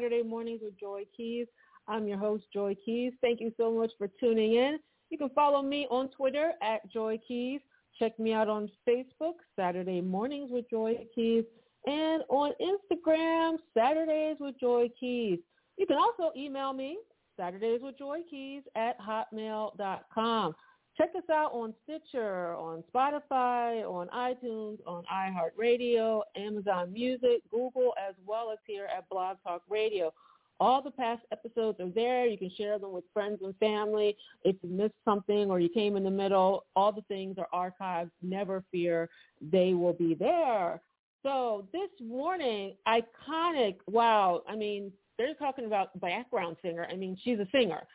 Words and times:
Saturday 0.00 0.22
Mornings 0.22 0.60
with 0.62 0.80
Joy 0.80 1.02
Keys. 1.14 1.46
I'm 1.86 2.08
your 2.08 2.16
host, 2.16 2.44
Joy 2.54 2.74
Keys. 2.86 3.12
Thank 3.20 3.38
you 3.38 3.52
so 3.58 3.70
much 3.70 3.90
for 3.98 4.08
tuning 4.18 4.54
in. 4.54 4.78
You 5.10 5.18
can 5.18 5.28
follow 5.34 5.60
me 5.60 5.86
on 5.90 6.08
Twitter 6.08 6.52
at 6.62 6.90
Joy 6.90 7.18
Keys. 7.28 7.60
Check 7.98 8.18
me 8.18 8.32
out 8.32 8.48
on 8.48 8.70
Facebook, 8.88 9.34
Saturday 9.56 10.00
Mornings 10.00 10.48
with 10.50 10.64
Joy 10.70 11.04
Keys, 11.14 11.44
and 11.86 12.22
on 12.30 12.52
Instagram, 12.62 13.56
Saturdays 13.76 14.36
with 14.40 14.58
Joy 14.58 14.88
Keys. 14.98 15.40
You 15.76 15.86
can 15.86 15.98
also 15.98 16.32
email 16.34 16.72
me, 16.72 16.96
Saturdays 17.38 17.80
with 17.82 17.98
Joy 17.98 18.20
Keys 18.30 18.62
at 18.76 18.96
hotmail.com. 18.98 20.54
Check 21.00 21.14
us 21.16 21.30
out 21.32 21.52
on 21.54 21.72
Stitcher, 21.84 22.54
on 22.56 22.84
Spotify, 22.94 23.90
on 23.90 24.08
iTunes, 24.08 24.76
on 24.86 25.02
iHeartRadio, 25.10 26.20
Amazon 26.36 26.92
Music, 26.92 27.40
Google, 27.50 27.94
as 28.06 28.14
well 28.26 28.50
as 28.52 28.58
here 28.66 28.86
at 28.94 29.08
Blog 29.08 29.38
Talk 29.42 29.62
Radio. 29.70 30.12
All 30.58 30.82
the 30.82 30.90
past 30.90 31.22
episodes 31.32 31.80
are 31.80 31.88
there. 31.88 32.26
You 32.26 32.36
can 32.36 32.50
share 32.54 32.78
them 32.78 32.92
with 32.92 33.04
friends 33.14 33.38
and 33.42 33.56
family. 33.56 34.14
If 34.44 34.56
you 34.62 34.68
missed 34.68 34.92
something 35.06 35.50
or 35.50 35.58
you 35.58 35.70
came 35.70 35.96
in 35.96 36.04
the 36.04 36.10
middle, 36.10 36.66
all 36.76 36.92
the 36.92 37.00
things 37.08 37.38
are 37.38 37.48
archived. 37.80 38.10
Never 38.20 38.62
fear. 38.70 39.08
They 39.40 39.72
will 39.72 39.94
be 39.94 40.12
there. 40.12 40.82
So 41.22 41.66
this 41.72 41.88
morning, 42.06 42.74
iconic, 42.86 43.76
wow. 43.86 44.42
I 44.46 44.54
mean, 44.54 44.92
they're 45.16 45.32
talking 45.32 45.64
about 45.64 45.98
background 45.98 46.58
singer. 46.60 46.86
I 46.90 46.96
mean, 46.96 47.16
she's 47.24 47.38
a 47.38 47.48
singer. 47.50 47.86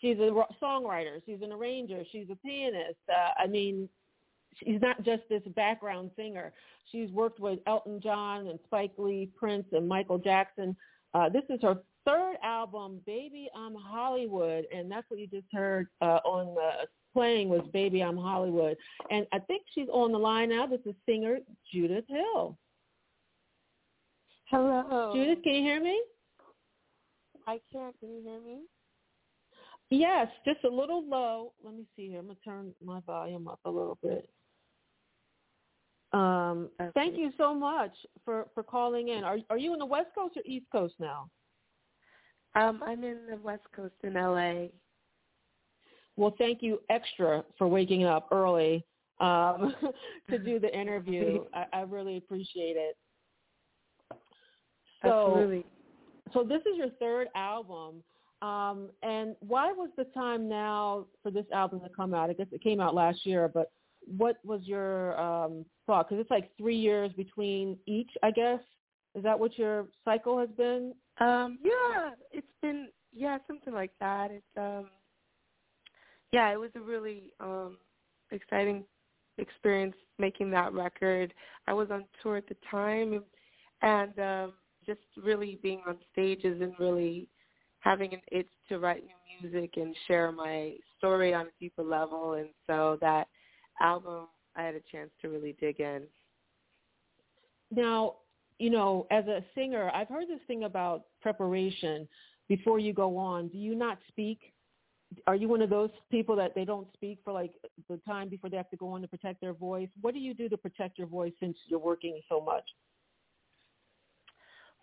She's 0.00 0.18
a 0.18 0.30
songwriter. 0.62 1.20
She's 1.26 1.42
an 1.42 1.52
arranger. 1.52 2.02
She's 2.12 2.26
a 2.30 2.36
pianist. 2.36 2.98
Uh, 3.08 3.42
I 3.42 3.46
mean, 3.46 3.88
she's 4.56 4.80
not 4.80 5.02
just 5.02 5.22
this 5.28 5.42
background 5.56 6.10
singer. 6.16 6.52
She's 6.90 7.10
worked 7.10 7.40
with 7.40 7.58
Elton 7.66 8.00
John 8.02 8.46
and 8.46 8.58
Spike 8.66 8.92
Lee, 8.96 9.28
Prince, 9.36 9.66
and 9.72 9.88
Michael 9.88 10.18
Jackson. 10.18 10.76
Uh, 11.14 11.28
this 11.28 11.42
is 11.48 11.60
her 11.62 11.78
third 12.04 12.36
album, 12.42 13.00
Baby 13.06 13.48
I'm 13.56 13.74
Hollywood, 13.74 14.66
and 14.74 14.90
that's 14.90 15.08
what 15.10 15.20
you 15.20 15.26
just 15.26 15.46
heard 15.52 15.88
uh, 16.00 16.20
on 16.24 16.54
the 16.54 16.86
playing 17.12 17.48
was 17.48 17.62
Baby 17.72 18.02
I'm 18.02 18.16
Hollywood. 18.16 18.76
And 19.10 19.26
I 19.32 19.38
think 19.40 19.62
she's 19.74 19.88
on 19.92 20.12
the 20.12 20.18
line 20.18 20.50
now. 20.50 20.66
This 20.66 20.80
is 20.86 20.94
singer 21.06 21.38
Judith 21.72 22.04
Hill. 22.08 22.56
Hello. 24.50 25.12
Judith, 25.14 25.42
can 25.42 25.54
you 25.54 25.62
hear 25.62 25.82
me? 25.82 26.00
I 27.46 27.60
can't. 27.72 27.98
Can 28.00 28.10
you 28.10 28.22
hear 28.22 28.40
me? 28.40 28.60
Yes, 29.90 30.28
just 30.44 30.64
a 30.64 30.68
little 30.68 31.04
low. 31.08 31.52
Let 31.62 31.74
me 31.74 31.84
see 31.96 32.08
here. 32.08 32.18
I'm 32.20 32.26
gonna 32.26 32.38
turn 32.44 32.74
my 32.84 33.00
volume 33.00 33.48
up 33.48 33.60
a 33.64 33.70
little 33.70 33.98
bit. 34.02 34.28
Um, 36.12 36.70
Okay. 36.80 36.90
thank 36.94 37.16
you 37.18 37.32
so 37.38 37.54
much 37.54 37.92
for 38.24 38.48
for 38.54 38.62
calling 38.62 39.08
in. 39.08 39.24
Are 39.24 39.38
are 39.50 39.58
you 39.58 39.72
in 39.72 39.78
the 39.78 39.86
West 39.86 40.08
Coast 40.14 40.36
or 40.36 40.42
East 40.44 40.66
Coast 40.72 40.94
now? 40.98 41.28
Um, 42.54 42.82
I'm 42.84 43.04
in 43.04 43.26
the 43.30 43.36
West 43.36 43.64
Coast 43.74 43.94
in 44.02 44.14
LA. 44.14 44.68
Well, 46.16 46.34
thank 46.38 46.62
you 46.62 46.80
extra 46.90 47.44
for 47.56 47.68
waking 47.68 48.04
up 48.04 48.28
early 48.32 48.84
um, 49.20 49.74
to 50.30 50.38
do 50.38 50.58
the 50.58 50.76
interview. 50.76 51.44
I, 51.54 51.66
I 51.72 51.80
really 51.82 52.16
appreciate 52.16 52.76
it. 52.76 52.96
So, 55.04 55.10
Absolutely. 55.10 55.64
so 56.32 56.42
this 56.42 56.60
is 56.62 56.76
your 56.76 56.90
third 56.98 57.28
album. 57.36 58.02
Um, 58.40 58.90
and 59.02 59.34
why 59.40 59.72
was 59.72 59.90
the 59.96 60.04
time 60.04 60.48
now 60.48 61.06
for 61.22 61.30
this 61.30 61.46
album 61.52 61.80
to 61.80 61.88
come 61.88 62.14
out? 62.14 62.30
I 62.30 62.34
guess 62.34 62.46
it 62.52 62.62
came 62.62 62.80
out 62.80 62.94
last 62.94 63.26
year, 63.26 63.48
but 63.52 63.72
what 64.16 64.36
was 64.44 64.60
your 64.64 65.18
um, 65.20 65.64
thought? 65.86 66.08
Because 66.08 66.22
it's 66.22 66.30
like 66.30 66.50
three 66.56 66.76
years 66.76 67.12
between 67.14 67.76
each, 67.86 68.10
I 68.22 68.30
guess. 68.30 68.60
Is 69.14 69.24
that 69.24 69.38
what 69.38 69.58
your 69.58 69.86
cycle 70.04 70.38
has 70.38 70.50
been? 70.56 70.94
Um, 71.20 71.58
yeah, 71.64 72.10
it's 72.30 72.46
been 72.62 72.88
yeah 73.12 73.38
something 73.46 73.74
like 73.74 73.92
that. 73.98 74.30
It's 74.30 74.44
um, 74.56 74.88
yeah, 76.32 76.52
it 76.52 76.60
was 76.60 76.70
a 76.76 76.80
really 76.80 77.32
um 77.40 77.78
exciting 78.30 78.84
experience 79.38 79.96
making 80.18 80.50
that 80.50 80.72
record. 80.72 81.34
I 81.66 81.72
was 81.72 81.90
on 81.90 82.04
tour 82.22 82.36
at 82.36 82.48
the 82.48 82.56
time, 82.70 83.24
and 83.82 84.18
um, 84.18 84.52
just 84.86 85.00
really 85.22 85.58
being 85.62 85.82
on 85.86 85.96
stages 86.12 86.60
and 86.60 86.72
really 86.78 87.28
having 87.80 88.14
an 88.14 88.20
itch 88.32 88.48
to 88.68 88.78
write 88.78 89.02
new 89.04 89.50
music 89.50 89.74
and 89.76 89.94
share 90.06 90.32
my 90.32 90.74
story 90.96 91.34
on 91.34 91.46
a 91.46 91.50
deeper 91.60 91.82
level. 91.82 92.34
And 92.34 92.48
so 92.66 92.98
that 93.00 93.28
album, 93.80 94.26
I 94.56 94.62
had 94.62 94.74
a 94.74 94.80
chance 94.90 95.10
to 95.22 95.28
really 95.28 95.56
dig 95.60 95.80
in. 95.80 96.02
Now, 97.70 98.14
you 98.58 98.70
know, 98.70 99.06
as 99.10 99.26
a 99.26 99.44
singer, 99.54 99.90
I've 99.94 100.08
heard 100.08 100.28
this 100.28 100.40
thing 100.46 100.64
about 100.64 101.04
preparation 101.22 102.08
before 102.48 102.78
you 102.78 102.92
go 102.92 103.16
on. 103.16 103.48
Do 103.48 103.58
you 103.58 103.74
not 103.74 103.98
speak? 104.08 104.52
Are 105.26 105.36
you 105.36 105.48
one 105.48 105.62
of 105.62 105.70
those 105.70 105.90
people 106.10 106.34
that 106.36 106.54
they 106.54 106.64
don't 106.64 106.88
speak 106.92 107.18
for 107.24 107.32
like 107.32 107.52
the 107.88 107.98
time 108.06 108.28
before 108.28 108.50
they 108.50 108.56
have 108.56 108.70
to 108.70 108.76
go 108.76 108.88
on 108.88 109.00
to 109.02 109.08
protect 109.08 109.40
their 109.40 109.52
voice? 109.52 109.88
What 110.00 110.12
do 110.12 110.20
you 110.20 110.34
do 110.34 110.48
to 110.48 110.56
protect 110.56 110.98
your 110.98 111.06
voice 111.06 111.32
since 111.40 111.56
you're 111.66 111.78
working 111.78 112.20
so 112.28 112.40
much? 112.40 112.64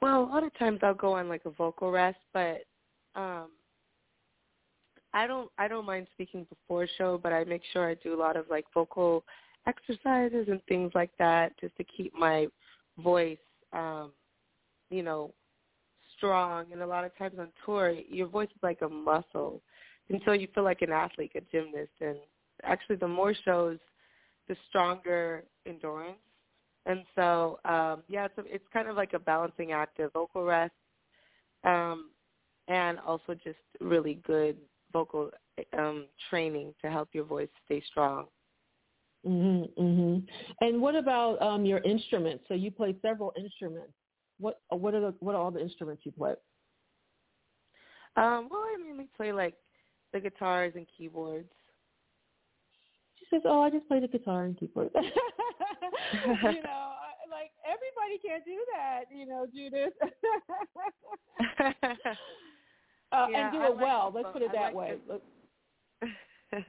Well, 0.01 0.23
a 0.23 0.25
lot 0.25 0.43
of 0.43 0.57
times 0.57 0.79
I'll 0.83 0.93
go 0.93 1.13
on 1.13 1.27
like 1.27 1.43
a 1.45 1.51
vocal 1.51 1.91
rest, 1.91 2.19
but 2.33 2.61
um 3.15 3.49
I 5.15 5.27
don't 5.27 5.49
I 5.57 5.69
don't 5.69 5.85
mind 5.85 6.07
speaking 6.13 6.45
before 6.49 6.87
show, 6.97 7.17
but 7.21 7.31
I 7.31 7.45
make 7.45 7.61
sure 7.71 7.89
I 7.89 7.93
do 7.95 8.13
a 8.13 8.19
lot 8.19 8.35
of 8.35 8.45
like 8.49 8.65
vocal 8.73 9.23
exercises 9.65 10.47
and 10.49 10.61
things 10.67 10.91
like 10.93 11.11
that 11.17 11.57
just 11.59 11.75
to 11.77 11.83
keep 11.85 12.13
my 12.13 12.47
voice 13.01 13.37
um 13.71 14.11
you 14.89 15.01
know 15.03 15.33
strong. 16.17 16.65
And 16.73 16.81
a 16.81 16.87
lot 16.87 17.05
of 17.05 17.17
times 17.17 17.35
on 17.39 17.47
tour 17.65 17.91
your 17.91 18.27
voice 18.27 18.49
is 18.49 18.61
like 18.61 18.81
a 18.81 18.89
muscle. 18.89 19.61
Until 20.09 20.35
you 20.35 20.47
feel 20.53 20.63
like 20.63 20.83
an 20.83 20.91
athlete, 20.91 21.31
a 21.35 21.41
gymnast. 21.51 21.89
And 21.99 22.17
actually 22.63 22.97
the 22.97 23.07
more 23.07 23.33
shows 23.33 23.79
the 24.47 24.55
stronger 24.69 25.45
endurance. 25.65 26.17
And 26.85 27.03
so 27.15 27.59
um 27.63 28.03
yeah, 28.09 28.25
it's 28.25 28.37
a, 28.37 28.53
it's 28.53 28.67
kind 28.73 28.89
of 28.89 28.97
like 28.97 29.13
a 29.13 29.19
balancing 29.19 29.71
act 29.71 29.99
of 30.01 30.11
vocal 30.11 30.43
rest. 30.43 30.73
Um 31.63 32.09
and 32.67 32.99
also 32.99 33.33
just 33.43 33.59
really 33.79 34.15
good 34.25 34.57
vocal 34.91 35.29
um 35.77 36.05
training 36.29 36.73
to 36.81 36.89
help 36.89 37.09
your 37.13 37.25
voice 37.25 37.49
stay 37.65 37.81
strong. 37.89 38.25
Mhm, 39.25 39.73
mhm. 39.77 40.27
And 40.61 40.81
what 40.81 40.95
about 40.95 41.41
um 41.41 41.65
your 41.65 41.79
instruments? 41.79 42.45
So 42.47 42.53
you 42.53 42.71
play 42.71 42.95
several 43.01 43.33
instruments. 43.37 43.93
What 44.39 44.61
what 44.69 44.93
are 44.93 45.01
the 45.01 45.13
what 45.19 45.35
are 45.35 45.41
all 45.41 45.51
the 45.51 45.61
instruments 45.61 46.03
you 46.05 46.11
play? 46.11 46.33
Um 48.15 48.47
well 48.49 48.63
I 48.63 48.77
mainly 48.81 49.07
play 49.15 49.31
like 49.31 49.55
the 50.13 50.19
guitars 50.19 50.73
and 50.75 50.87
keyboards. 50.97 51.51
She 53.19 53.25
says, 53.29 53.41
"Oh, 53.45 53.61
I 53.61 53.69
just 53.69 53.87
play 53.87 53.99
the 53.99 54.07
guitar 54.07 54.43
and 54.43 54.57
keyboard." 54.57 54.91
you 54.95 55.01
know, 56.61 56.93
like 57.31 57.51
everybody 57.65 58.17
can't 58.23 58.45
do 58.45 58.63
that. 58.73 59.05
You 59.11 59.25
know, 59.25 59.47
Judith. 59.53 59.93
uh, 63.15 63.27
yeah, 63.29 63.49
and 63.49 63.51
do 63.51 63.63
I 63.63 63.67
it 63.67 63.75
like 63.75 63.83
well. 63.83 64.11
Let's 64.13 64.29
put 64.33 64.41
it 64.41 64.51
that 64.53 64.73
like 64.73 64.75
way. 64.75 64.97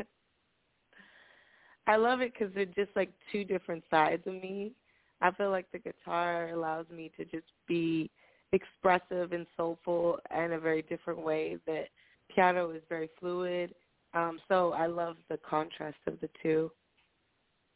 I 1.87 1.97
love 1.97 2.21
it 2.21 2.33
because 2.33 2.53
they're 2.55 2.65
just 2.67 2.91
like 2.97 3.11
two 3.31 3.45
different 3.45 3.85
sides 3.91 4.23
of 4.27 4.35
me. 4.35 4.73
I 5.21 5.31
feel 5.33 5.51
like 5.51 5.67
the 5.73 5.79
guitar 5.79 6.51
allows 6.51 6.87
me 6.91 7.11
to 7.17 7.25
just 7.25 7.47
be 7.67 8.11
expressive 8.53 9.33
and 9.33 9.47
soulful 9.57 10.19
in 10.37 10.53
a 10.53 10.59
very 10.59 10.83
different 10.83 11.21
way 11.21 11.59
that 11.67 11.89
piano 12.35 12.71
is 12.71 12.83
very 12.89 13.09
fluid. 13.19 13.75
Um, 14.15 14.39
so 14.49 14.73
I 14.73 14.87
love 14.87 15.17
the 15.29 15.39
contrast 15.39 15.99
of 16.07 16.19
the 16.21 16.29
two. 16.43 16.71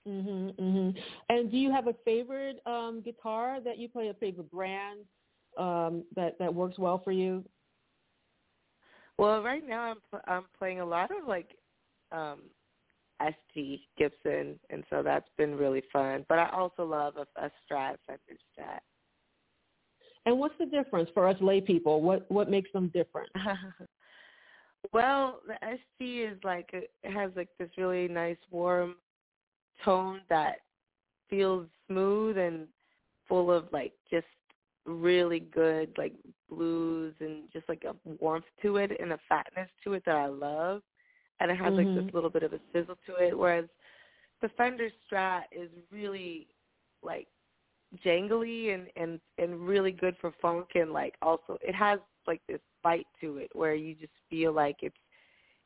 Mhm, 0.08 0.54
mhm. 0.56 1.02
And 1.28 1.50
do 1.50 1.56
you 1.58 1.70
have 1.70 1.86
a 1.86 1.94
favorite 2.04 2.60
um 2.66 3.02
guitar 3.02 3.60
that 3.60 3.78
you 3.78 3.88
play? 3.88 4.08
A 4.08 4.14
favorite 4.14 4.50
brand 4.50 5.00
um 5.58 6.04
that 6.16 6.38
that 6.38 6.52
works 6.52 6.78
well 6.78 6.98
for 7.04 7.12
you? 7.12 7.44
Well, 9.20 9.42
right 9.42 9.68
now 9.68 9.82
I'm 9.82 10.20
I'm 10.26 10.44
playing 10.58 10.80
a 10.80 10.86
lot 10.86 11.10
of 11.10 11.28
like 11.28 11.50
um 12.10 12.38
SG 13.20 13.80
Gibson, 13.98 14.58
and 14.70 14.82
so 14.88 15.02
that's 15.02 15.28
been 15.36 15.58
really 15.58 15.82
fun. 15.92 16.24
But 16.26 16.38
I 16.38 16.48
also 16.48 16.86
love 16.86 17.18
a, 17.18 17.26
a 17.38 17.50
Strat, 17.50 17.96
Fender 18.06 18.40
Strat. 18.58 18.78
And 20.24 20.38
what's 20.38 20.54
the 20.58 20.64
difference 20.64 21.10
for 21.12 21.28
us 21.28 21.36
lay 21.42 21.60
people? 21.60 22.00
What 22.00 22.30
what 22.30 22.48
makes 22.48 22.72
them 22.72 22.90
different? 22.94 23.28
well, 24.94 25.40
the 25.46 25.76
SG 26.02 26.32
is 26.32 26.38
like 26.42 26.70
it 26.72 26.90
has 27.04 27.30
like 27.36 27.50
this 27.58 27.68
really 27.76 28.08
nice 28.08 28.38
warm 28.50 28.94
tone 29.84 30.22
that 30.30 30.60
feels 31.28 31.66
smooth 31.88 32.38
and 32.38 32.66
full 33.28 33.52
of 33.52 33.66
like 33.70 33.92
just 34.10 34.24
really 34.86 35.40
good 35.40 35.90
like 35.98 36.14
blues 36.48 37.14
and 37.20 37.44
just 37.52 37.68
like 37.68 37.84
a 37.84 37.94
warmth 38.20 38.44
to 38.62 38.76
it 38.76 38.92
and 39.00 39.12
a 39.12 39.18
fatness 39.28 39.68
to 39.84 39.94
it 39.94 40.02
that 40.06 40.16
I 40.16 40.26
love. 40.26 40.82
And 41.40 41.50
it 41.50 41.56
has 41.56 41.74
like 41.76 41.92
Mhm. 41.92 41.94
this 41.94 42.04
little 42.12 42.30
bit 42.30 42.42
of 42.42 42.52
a 42.52 42.60
sizzle 42.72 42.98
to 43.06 43.14
it. 43.16 43.36
Whereas 43.36 43.66
the 44.42 44.48
Fender 44.50 44.90
Strat 45.06 45.44
is 45.52 45.70
really 45.90 46.48
like 47.02 47.28
jangly 48.04 48.74
and 48.74 48.88
and 48.96 49.20
and 49.38 49.66
really 49.66 49.92
good 49.92 50.16
for 50.20 50.32
funk 50.40 50.68
and 50.74 50.92
like 50.92 51.14
also 51.22 51.58
it 51.62 51.74
has 51.74 51.98
like 52.26 52.40
this 52.48 52.60
bite 52.82 53.06
to 53.20 53.38
it 53.38 53.50
where 53.54 53.74
you 53.74 53.94
just 53.94 54.12
feel 54.28 54.52
like 54.52 54.76
it's 54.82 54.96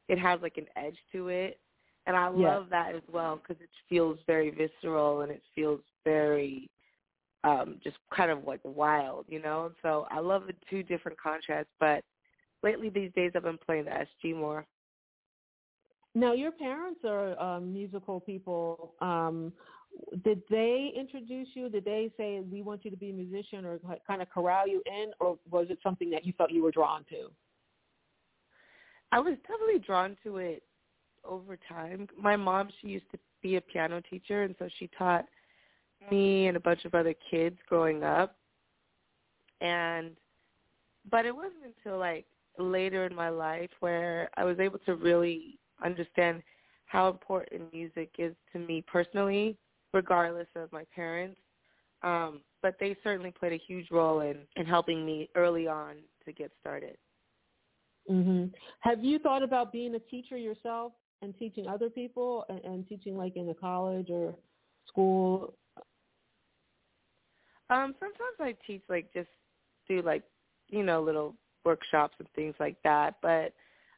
it 0.09 0.19
has 0.19 0.41
like 0.43 0.57
an 0.57 0.67
edge 0.77 0.97
to 1.13 1.29
it 1.29 1.59
and 2.07 2.17
I 2.17 2.29
Yeah. 2.33 2.57
love 2.57 2.69
that 2.71 2.95
as 2.95 3.03
well 3.13 3.37
because 3.37 3.63
it 3.63 3.71
feels 3.89 4.19
very 4.27 4.51
visceral 4.51 5.23
and 5.23 5.31
it 5.31 5.43
feels 5.55 5.81
very 6.05 6.71
um 7.45 7.79
just 7.85 7.97
kind 8.15 8.31
of 8.31 8.45
like 8.45 8.61
wild, 8.65 9.27
you 9.29 9.41
know. 9.41 9.71
So 9.83 10.07
I 10.11 10.21
love 10.21 10.45
the 10.47 10.55
two 10.69 10.83
different 10.83 11.21
contrasts, 11.21 11.71
but 11.79 12.03
lately 12.63 12.89
these 12.89 13.13
days 13.15 13.33
I've 13.37 13.45
been 13.45 13.59
playing 13.59 13.85
the 13.85 13.91
SG 13.91 14.35
more. 14.35 14.67
Now, 16.17 16.33
your 16.33 16.53
parents 16.53 17.01
are 17.05 17.39
um, 17.41 17.73
musical 17.73 18.21
people. 18.21 18.95
Um, 19.01 19.53
did 20.25 20.43
they 20.49 20.93
introduce 20.97 21.49
you? 21.55 21.69
Did 21.69 21.85
they 21.85 22.11
say 22.17 22.41
we 22.41 22.63
want 22.63 22.85
you 22.85 22.91
to 22.91 22.97
be 22.97 23.11
a 23.11 23.13
musician, 23.13 23.65
or 23.65 23.79
kind 24.07 24.23
of 24.23 24.31
corral 24.31 24.67
you 24.67 24.83
in, 24.87 25.11
or 25.21 25.39
was 25.51 25.67
it 25.71 25.79
something 25.83 26.11
that 26.11 26.25
you 26.25 26.33
felt 26.37 26.51
you 26.51 26.63
were 26.63 26.71
drawn 26.71 27.05
to? 27.11 27.31
I 29.13 29.21
was 29.21 29.35
definitely 29.47 29.81
drawn 29.85 30.17
to 30.25 30.39
it 30.39 30.63
over 31.25 31.57
time. 31.69 32.09
My 32.17 32.37
mom, 32.37 32.69
she 32.81 32.89
used 32.89 33.11
to 33.13 33.19
be 33.43 33.57
a 33.57 33.61
piano 33.61 34.01
teacher, 34.09 34.43
and 34.43 34.55
so 34.59 34.69
she 34.79 34.89
taught 34.97 35.27
me 36.11 36.47
and 36.49 36.57
a 36.57 36.61
bunch 36.61 36.85
of 36.85 36.95
other 36.95 37.15
kids 37.31 37.57
growing 37.69 38.03
up. 38.03 38.37
And 39.61 40.11
but 41.11 41.27
it 41.27 41.35
wasn't 41.35 41.75
until 41.77 41.99
like 41.99 42.27
later 42.59 43.05
in 43.07 43.15
my 43.15 43.29
life 43.29 43.71
where 43.81 44.31
I 44.37 44.45
was 44.45 44.59
able 44.59 44.79
to 44.81 44.95
really 44.95 45.59
understand 45.85 46.43
how 46.87 47.09
important 47.09 47.73
music 47.73 48.11
is 48.19 48.35
to 48.53 48.59
me 48.59 48.85
personally, 48.87 49.57
regardless 49.93 50.47
of 50.55 50.71
my 50.73 50.85
parents. 50.95 51.41
Um, 52.03 52.41
but 52.63 52.77
they 52.79 52.97
certainly 53.03 53.31
played 53.31 53.53
a 53.53 53.61
huge 53.67 53.91
role 53.91 54.21
in, 54.21 54.39
in 54.57 54.67
helping 54.67 55.05
me 55.05 55.29
early 55.35 55.67
on 55.67 55.97
to 56.25 56.33
get 56.33 56.53
started. 56.61 56.97
hmm 58.09 58.47
Have 58.81 59.03
you 59.03 59.19
thought 59.19 59.43
about 59.43 59.73
being 59.73 59.95
a 59.95 59.99
teacher 59.99 60.37
yourself 60.37 60.93
and 61.23 61.37
teaching 61.39 61.67
other 61.67 61.89
people, 61.89 62.45
and, 62.49 62.61
and 62.65 62.89
teaching 62.89 63.17
like 63.17 63.37
in 63.37 63.49
a 63.49 63.55
college 63.55 64.09
or 64.11 64.35
school? 64.87 65.55
Um, 67.75 67.95
sometimes 67.99 68.39
I 68.39 68.55
teach 68.67 68.83
like 68.89 69.13
just 69.13 69.29
do 69.89 70.01
like, 70.03 70.23
you 70.69 70.85
know, 70.85 71.03
little 71.03 71.35
workshops 71.65 72.15
and 72.19 72.29
things 72.35 72.55
like 72.61 72.77
that. 72.85 73.17
But 73.21 73.53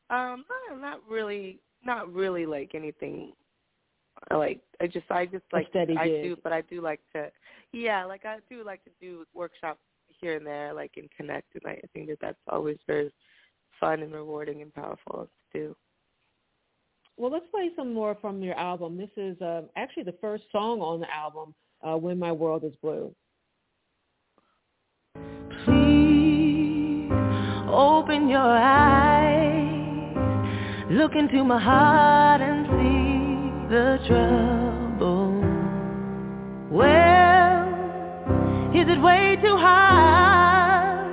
um 0.08 0.44
not, 0.70 0.80
not 0.80 1.00
really 1.08 1.60
not 1.84 2.12
really 2.12 2.46
like 2.46 2.72
anything 2.74 3.32
like 4.30 4.60
I 4.80 4.86
just 4.86 5.10
I 5.10 5.26
just 5.26 5.44
like 5.52 5.68
I 5.74 6.08
gig. 6.08 6.22
do 6.22 6.36
but 6.42 6.52
I 6.52 6.62
do 6.62 6.80
like 6.80 7.00
to 7.14 7.30
yeah, 7.72 8.04
like 8.04 8.24
I 8.24 8.38
do 8.48 8.64
like 8.64 8.82
to 8.84 8.90
do 9.00 9.24
workshops 9.34 9.80
here 10.20 10.36
and 10.36 10.46
there 10.46 10.72
like 10.72 10.92
and 10.96 11.10
connect 11.14 11.54
and 11.54 11.62
I, 11.66 11.72
I 11.72 11.86
think 11.92 12.08
that 12.08 12.18
that's 12.20 12.38
always 12.48 12.78
very 12.86 13.12
fun 13.78 14.00
and 14.00 14.12
rewarding 14.12 14.62
and 14.62 14.72
powerful 14.72 15.28
to 15.52 15.58
do. 15.58 15.76
Well, 17.18 17.30
let's 17.30 17.46
play 17.50 17.70
some 17.76 17.92
more 17.92 18.16
from 18.20 18.42
your 18.42 18.54
album. 18.58 18.96
This 18.96 19.10
is 19.16 19.40
uh, 19.40 19.62
actually 19.76 20.02
the 20.04 20.14
first 20.20 20.44
song 20.52 20.80
on 20.80 21.00
the 21.00 21.12
album, 21.12 21.54
uh, 21.82 21.96
"When 21.96 22.18
My 22.18 22.32
World 22.32 22.64
Is 22.64 22.74
Blue." 22.82 23.14
Open 27.68 28.28
your 28.28 28.40
eyes, 28.40 30.16
look 30.90 31.12
into 31.14 31.44
my 31.44 31.60
heart 31.60 32.40
and 32.40 32.66
see 32.66 33.50
the 33.68 33.98
trouble. 34.06 35.42
Well, 36.70 37.68
is 38.74 38.86
it 38.88 39.00
way 39.00 39.36
too 39.42 39.56
hard? 39.56 41.06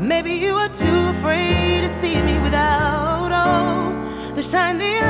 Maybe 0.00 0.32
you 0.32 0.54
are 0.54 0.68
too 0.68 1.18
afraid 1.18 1.82
to 1.82 1.98
see 2.00 2.16
me 2.16 2.40
without 2.42 3.32
all 3.32 3.92
the 4.36 4.42
shiny 4.50 5.07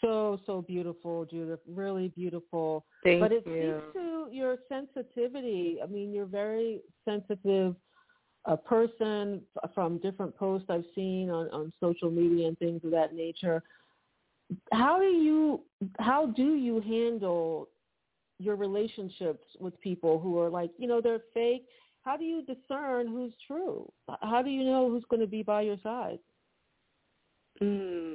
So 0.00 0.40
so 0.46 0.62
beautiful, 0.62 1.24
Judith. 1.24 1.60
Really 1.66 2.08
beautiful. 2.08 2.84
Thank 3.04 3.20
but 3.20 3.32
it 3.32 3.42
you. 3.46 3.80
speaks 3.80 3.94
to 3.94 4.28
your 4.30 4.56
sensitivity. 4.68 5.78
I 5.82 5.86
mean, 5.86 6.12
you're 6.12 6.26
very 6.26 6.80
sensitive 7.04 7.76
a 8.46 8.56
person 8.56 9.42
from 9.74 9.98
different 9.98 10.36
posts 10.36 10.68
I've 10.70 10.84
seen 10.94 11.30
on, 11.30 11.48
on 11.50 11.72
social 11.80 12.10
media 12.10 12.48
and 12.48 12.58
things 12.58 12.80
of 12.84 12.90
that 12.92 13.14
nature. 13.14 13.62
How 14.72 14.98
do 14.98 15.06
you 15.06 15.62
how 15.98 16.26
do 16.26 16.54
you 16.54 16.80
handle 16.80 17.68
your 18.38 18.54
relationships 18.54 19.44
with 19.58 19.78
people 19.80 20.20
who 20.20 20.38
are 20.38 20.48
like, 20.48 20.70
you 20.78 20.86
know, 20.86 21.00
they're 21.00 21.20
fake? 21.34 21.66
How 22.02 22.16
do 22.16 22.24
you 22.24 22.42
discern 22.42 23.08
who's 23.08 23.32
true? 23.48 23.90
How 24.22 24.42
do 24.42 24.50
you 24.50 24.62
know 24.64 24.88
who's 24.88 25.04
going 25.10 25.20
to 25.20 25.26
be 25.26 25.42
by 25.42 25.62
your 25.62 25.78
side? 25.82 26.20
Mm. 27.60 28.14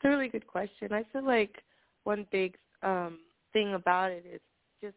It's 0.00 0.06
a 0.06 0.08
really 0.08 0.28
good 0.28 0.46
question. 0.46 0.94
I 0.94 1.04
feel 1.12 1.24
like 1.24 1.62
one 2.04 2.26
big 2.32 2.56
um 2.82 3.18
thing 3.52 3.74
about 3.74 4.10
it 4.10 4.24
is 4.32 4.40
just 4.82 4.96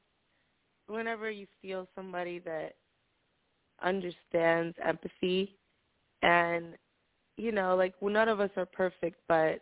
whenever 0.88 1.30
you 1.30 1.46
feel 1.62 1.88
somebody 1.94 2.40
that 2.40 2.76
understands 3.84 4.78
empathy 4.82 5.58
and 6.22 6.76
you 7.36 7.52
know, 7.52 7.76
like 7.76 7.96
none 8.02 8.30
of 8.30 8.40
us 8.40 8.52
are 8.56 8.66
perfect, 8.66 9.20
but 9.28 9.62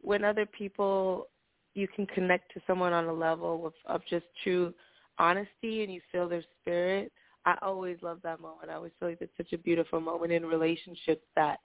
when 0.00 0.24
other 0.24 0.46
people 0.46 1.28
you 1.74 1.86
can 1.94 2.06
connect 2.06 2.52
to 2.54 2.60
someone 2.66 2.92
on 2.92 3.04
a 3.04 3.12
level 3.12 3.66
of, 3.66 3.74
of 3.84 4.00
just 4.08 4.24
true 4.42 4.74
honesty 5.18 5.84
and 5.84 5.92
you 5.92 6.00
feel 6.10 6.28
their 6.28 6.42
spirit, 6.60 7.12
I 7.44 7.56
always 7.62 7.98
love 8.02 8.18
that 8.24 8.40
moment. 8.40 8.70
I 8.70 8.74
always 8.74 8.92
feel 8.98 9.10
like 9.10 9.18
it's 9.20 9.36
such 9.36 9.52
a 9.52 9.58
beautiful 9.58 10.00
moment 10.00 10.32
in 10.32 10.44
relationships 10.44 11.22
that 11.36 11.60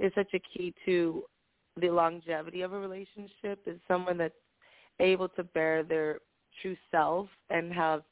is 0.00 0.10
such 0.16 0.34
a 0.34 0.40
key 0.40 0.74
to 0.86 1.22
the 1.80 1.90
longevity 1.90 2.62
of 2.62 2.72
a 2.72 2.78
relationship 2.78 3.60
is 3.66 3.78
someone 3.88 4.18
that's 4.18 4.34
able 5.00 5.28
to 5.30 5.44
bear 5.44 5.82
their 5.82 6.20
true 6.62 6.76
self 6.90 7.28
and 7.48 7.72
have 7.72 8.02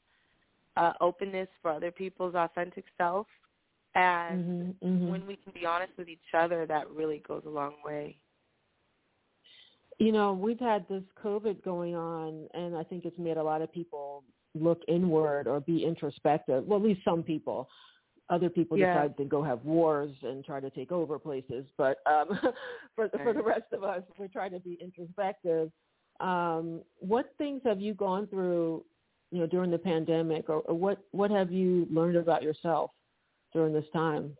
uh, 0.77 0.93
openness 1.01 1.47
for 1.61 1.71
other 1.71 1.91
people's 1.91 2.35
authentic 2.35 2.85
self. 2.97 3.27
And 3.95 4.39
Mhm, 4.39 4.75
mhm. 4.81 5.09
when 5.09 5.27
we 5.27 5.35
can 5.35 5.53
be 5.53 5.65
honest 5.65 5.93
with 5.97 6.09
each 6.09 6.33
other, 6.33 6.65
that 6.67 6.89
really 6.89 7.19
goes 7.27 7.43
a 7.45 7.49
long 7.49 7.75
way. 7.83 8.19
You 9.97 10.11
know, 10.13 10.33
we've 10.33 10.59
had 10.59 10.87
this 10.87 11.03
COVID 11.23 11.63
going 11.63 11.95
on, 11.95 12.47
and 12.53 12.77
I 12.77 12.83
think 12.83 13.03
it's 13.05 13.17
made 13.17 13.37
a 13.37 13.43
lot 13.43 13.61
of 13.61 13.71
people 13.73 14.23
look 14.55 14.81
inward 14.87 15.47
or 15.47 15.59
be 15.59 15.83
introspective. 15.83 16.65
Well, 16.65 16.79
at 16.79 16.85
least 16.85 17.03
some 17.03 17.23
people. 17.23 17.67
Other 18.29 18.49
people 18.49 18.77
Yeah. 18.77 18.93
decide 18.93 19.17
to 19.17 19.25
go 19.25 19.41
have 19.43 19.63
wars 19.65 20.11
and 20.23 20.45
try 20.45 20.59
to 20.59 20.69
take 20.69 20.91
over 20.91 21.17
places. 21.17 21.65
But 21.77 21.97
um, 22.05 22.39
for 22.95 23.09
for 23.23 23.33
the 23.33 23.43
rest 23.43 23.71
of 23.73 23.83
us, 23.83 24.03
we're 24.17 24.27
trying 24.27 24.51
to 24.51 24.59
be 24.59 24.77
introspective. 24.81 25.71
Um, 26.19 26.81
what 26.99 27.33
things 27.37 27.61
have 27.63 27.79
you 27.79 27.93
gone 27.93 28.27
through, 28.27 28.83
you 29.31 29.39
know, 29.39 29.47
during 29.47 29.71
the 29.71 29.77
pandemic, 29.77 30.49
or, 30.49 30.61
or 30.61 30.75
what 30.75 30.99
what 31.11 31.31
have 31.31 31.51
you 31.51 31.87
learned 31.89 32.17
about 32.17 32.43
yourself 32.43 32.91
during 33.53 33.73
this 33.73 33.85
time? 33.93 34.35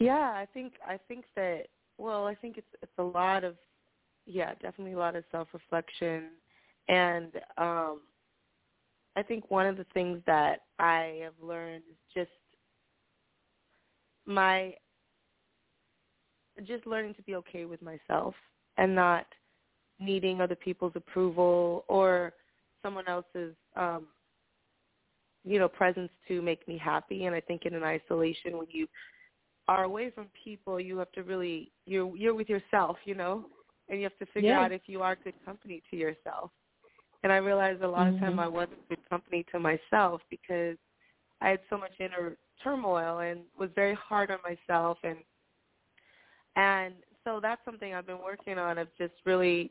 Yeah, 0.00 0.32
I 0.34 0.46
think 0.52 0.74
I 0.86 0.98
think 1.08 1.24
that 1.34 1.64
well, 1.98 2.26
I 2.26 2.34
think 2.34 2.58
it's 2.58 2.66
it's 2.82 2.98
a 2.98 3.02
lot 3.02 3.42
of 3.42 3.56
yeah, 4.26 4.52
definitely 4.60 4.92
a 4.92 4.98
lot 4.98 5.16
of 5.16 5.24
self 5.30 5.48
reflection 5.52 6.30
and 6.88 7.32
um 7.56 8.00
I 9.16 9.22
think 9.22 9.50
one 9.50 9.66
of 9.66 9.76
the 9.76 9.86
things 9.94 10.20
that 10.26 10.60
I 10.78 11.20
have 11.22 11.34
learned 11.42 11.82
is 11.90 11.96
just 12.14 12.30
my 14.26 14.74
just 16.66 16.86
learning 16.86 17.14
to 17.14 17.22
be 17.22 17.34
okay 17.36 17.64
with 17.64 17.80
myself 17.82 18.34
and 18.76 18.94
not 18.94 19.26
needing 20.00 20.40
other 20.40 20.56
people's 20.56 20.92
approval 20.96 21.84
or 21.88 22.32
someone 22.82 23.06
else's 23.08 23.54
um 23.76 24.06
you 25.44 25.58
know 25.58 25.68
presence 25.68 26.10
to 26.26 26.42
make 26.42 26.66
me 26.68 26.76
happy 26.76 27.24
and 27.26 27.34
I 27.34 27.40
think 27.40 27.64
in 27.64 27.74
an 27.74 27.84
isolation 27.84 28.58
when 28.58 28.66
you 28.70 28.86
are 29.68 29.84
away 29.84 30.10
from 30.10 30.28
people, 30.42 30.80
you 30.80 30.96
have 30.98 31.12
to 31.12 31.22
really 31.22 31.70
you're 31.86 32.16
you're 32.16 32.34
with 32.34 32.48
yourself, 32.48 32.96
you 33.04 33.14
know, 33.14 33.44
and 33.88 33.98
you 33.98 34.04
have 34.04 34.16
to 34.18 34.26
figure 34.32 34.50
Yeah. 34.50 34.64
out 34.64 34.72
if 34.72 34.82
you 34.86 35.02
are 35.02 35.16
good 35.16 35.34
company 35.44 35.82
to 35.90 35.96
yourself. 35.96 36.50
And 37.22 37.32
I 37.32 37.36
realized 37.36 37.82
a 37.82 37.88
lot 37.88 38.08
of 38.08 38.18
time 38.18 38.36
Mhm. 38.36 38.38
I 38.38 38.48
wasn't 38.48 38.88
good 38.88 38.97
company 39.10 39.44
to 39.52 39.58
myself 39.58 40.20
because 40.30 40.76
I 41.40 41.50
had 41.50 41.60
so 41.70 41.78
much 41.78 41.92
inner 42.00 42.36
turmoil 42.62 43.20
and 43.20 43.40
was 43.58 43.70
very 43.74 43.94
hard 43.94 44.30
on 44.30 44.38
myself 44.42 44.98
and 45.04 45.18
and 46.56 46.94
so 47.24 47.38
that's 47.40 47.60
something 47.64 47.94
I've 47.94 48.06
been 48.06 48.22
working 48.22 48.58
on 48.58 48.78
of 48.78 48.88
just 48.98 49.12
really 49.24 49.70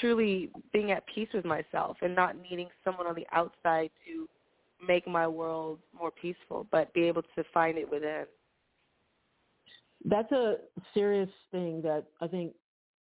truly 0.00 0.50
being 0.72 0.92
at 0.92 1.04
peace 1.12 1.28
with 1.34 1.44
myself 1.44 1.96
and 2.02 2.14
not 2.14 2.36
needing 2.48 2.68
someone 2.84 3.06
on 3.06 3.14
the 3.14 3.26
outside 3.32 3.90
to 4.06 4.28
make 4.86 5.06
my 5.06 5.26
world 5.26 5.78
more 5.98 6.10
peaceful, 6.10 6.66
but 6.70 6.92
be 6.94 7.02
able 7.04 7.22
to 7.22 7.44
find 7.52 7.76
it 7.76 7.90
within. 7.90 8.24
that's 10.04 10.30
a 10.32 10.56
serious 10.94 11.28
thing 11.50 11.82
that 11.82 12.04
I 12.20 12.26
think 12.26 12.54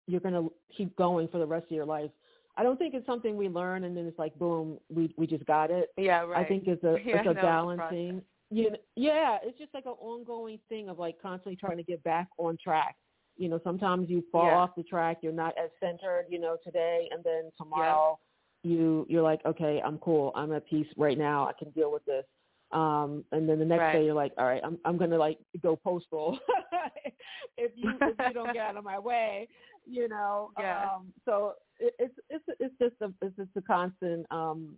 you're 0.06 0.20
going 0.20 0.34
to 0.34 0.52
keep 0.76 0.96
going 0.96 1.28
for 1.28 1.38
the 1.38 1.46
rest 1.46 1.66
of 1.66 1.72
your 1.72 1.84
life. 1.84 2.10
I 2.58 2.62
don't 2.64 2.76
think 2.76 2.92
it's 2.94 3.06
something 3.06 3.36
we 3.36 3.48
learn 3.48 3.84
and 3.84 3.96
then 3.96 4.06
it's 4.06 4.18
like 4.18 4.34
boom, 4.38 4.78
we 4.90 5.14
we 5.16 5.26
just 5.26 5.46
got 5.46 5.70
it. 5.70 5.90
Yeah, 5.96 6.22
right. 6.24 6.44
I 6.44 6.48
think 6.48 6.64
it's 6.66 6.82
a 6.84 6.94
Yeah, 7.04 7.16
it's 7.20 7.26
a 7.26 7.30
a 7.30 7.34
balancing. 7.34 8.22
You 8.50 8.70
know, 8.72 8.76
yeah, 8.96 9.38
it's 9.42 9.58
just 9.58 9.72
like 9.74 9.86
an 9.86 9.92
ongoing 10.00 10.58
thing 10.68 10.88
of 10.88 10.98
like 10.98 11.16
constantly 11.22 11.56
trying 11.56 11.76
to 11.76 11.82
get 11.82 12.02
back 12.02 12.28
on 12.38 12.56
track. 12.62 12.96
You 13.36 13.48
know, 13.48 13.60
sometimes 13.62 14.10
you 14.10 14.24
fall 14.32 14.46
Yeah. 14.46 14.56
off 14.56 14.70
the 14.76 14.82
track, 14.82 15.18
you're 15.22 15.32
not 15.32 15.54
as 15.56 15.70
centered, 15.80 16.26
you 16.28 16.40
know, 16.40 16.56
today 16.64 17.08
and 17.12 17.22
then 17.22 17.50
tomorrow 17.56 18.18
you 18.64 19.06
you're 19.08 19.22
like, 19.22 19.40
okay, 19.46 19.80
I'm 19.84 19.98
cool. 19.98 20.32
I'm 20.34 20.52
at 20.52 20.66
peace 20.66 20.88
right 20.96 21.16
now. 21.16 21.46
I 21.46 21.52
can 21.52 21.70
deal 21.70 21.92
with 21.92 22.04
this. 22.06 22.24
Um 22.72 23.24
and 23.32 23.48
then 23.48 23.58
the 23.60 23.64
next 23.64 23.82
Right. 23.82 23.92
day 23.92 24.04
you're 24.06 24.14
like, 24.14 24.32
all 24.36 24.46
right, 24.46 24.62
I'm 24.64 24.78
I'm 24.84 24.98
going 24.98 25.10
to 25.10 25.18
like 25.18 25.38
go 25.62 25.76
postal 25.76 26.38
if 27.56 27.72
you 27.76 27.92
if 28.02 28.16
you 28.26 28.32
don't 28.34 28.52
get 28.52 28.62
out 28.66 28.76
of 28.76 28.84
my 28.84 28.98
way, 28.98 29.48
you 29.88 30.08
know. 30.08 30.50
Yeah. 30.58 30.90
Um 30.94 31.12
so 31.24 31.54
it, 31.78 31.94
it's 31.98 32.14
it's 32.30 32.44
it's 32.60 32.74
just 32.80 32.94
a 33.00 33.12
it's 33.24 33.36
just 33.36 33.50
a 33.56 33.62
constant 33.62 34.26
um 34.30 34.76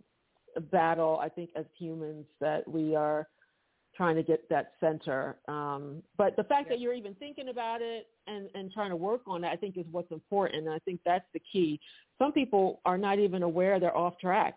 battle 0.71 1.19
I 1.21 1.29
think 1.29 1.49
as 1.55 1.65
humans 1.77 2.25
that 2.39 2.67
we 2.67 2.95
are 2.95 3.27
trying 3.95 4.15
to 4.15 4.23
get 4.23 4.47
that 4.49 4.71
center. 4.79 5.37
Um, 5.49 6.01
but 6.17 6.35
the 6.37 6.45
fact 6.45 6.67
Yeah. 6.67 6.75
that 6.75 6.79
you're 6.79 6.93
even 6.93 7.13
thinking 7.15 7.49
about 7.49 7.81
it 7.81 8.07
and, 8.25 8.49
and 8.55 8.71
trying 8.71 8.89
to 8.89 8.95
work 8.95 9.21
on 9.27 9.43
it, 9.43 9.49
I 9.49 9.57
think 9.57 9.77
is 9.77 9.85
what's 9.91 10.11
important. 10.11 10.65
And 10.65 10.73
I 10.73 10.79
think 10.79 11.01
that's 11.05 11.25
the 11.33 11.41
key. 11.51 11.77
Some 12.17 12.31
people 12.31 12.79
are 12.85 12.97
not 12.97 13.19
even 13.19 13.43
aware 13.43 13.79
they're 13.81 13.95
off 13.95 14.17
track. 14.17 14.55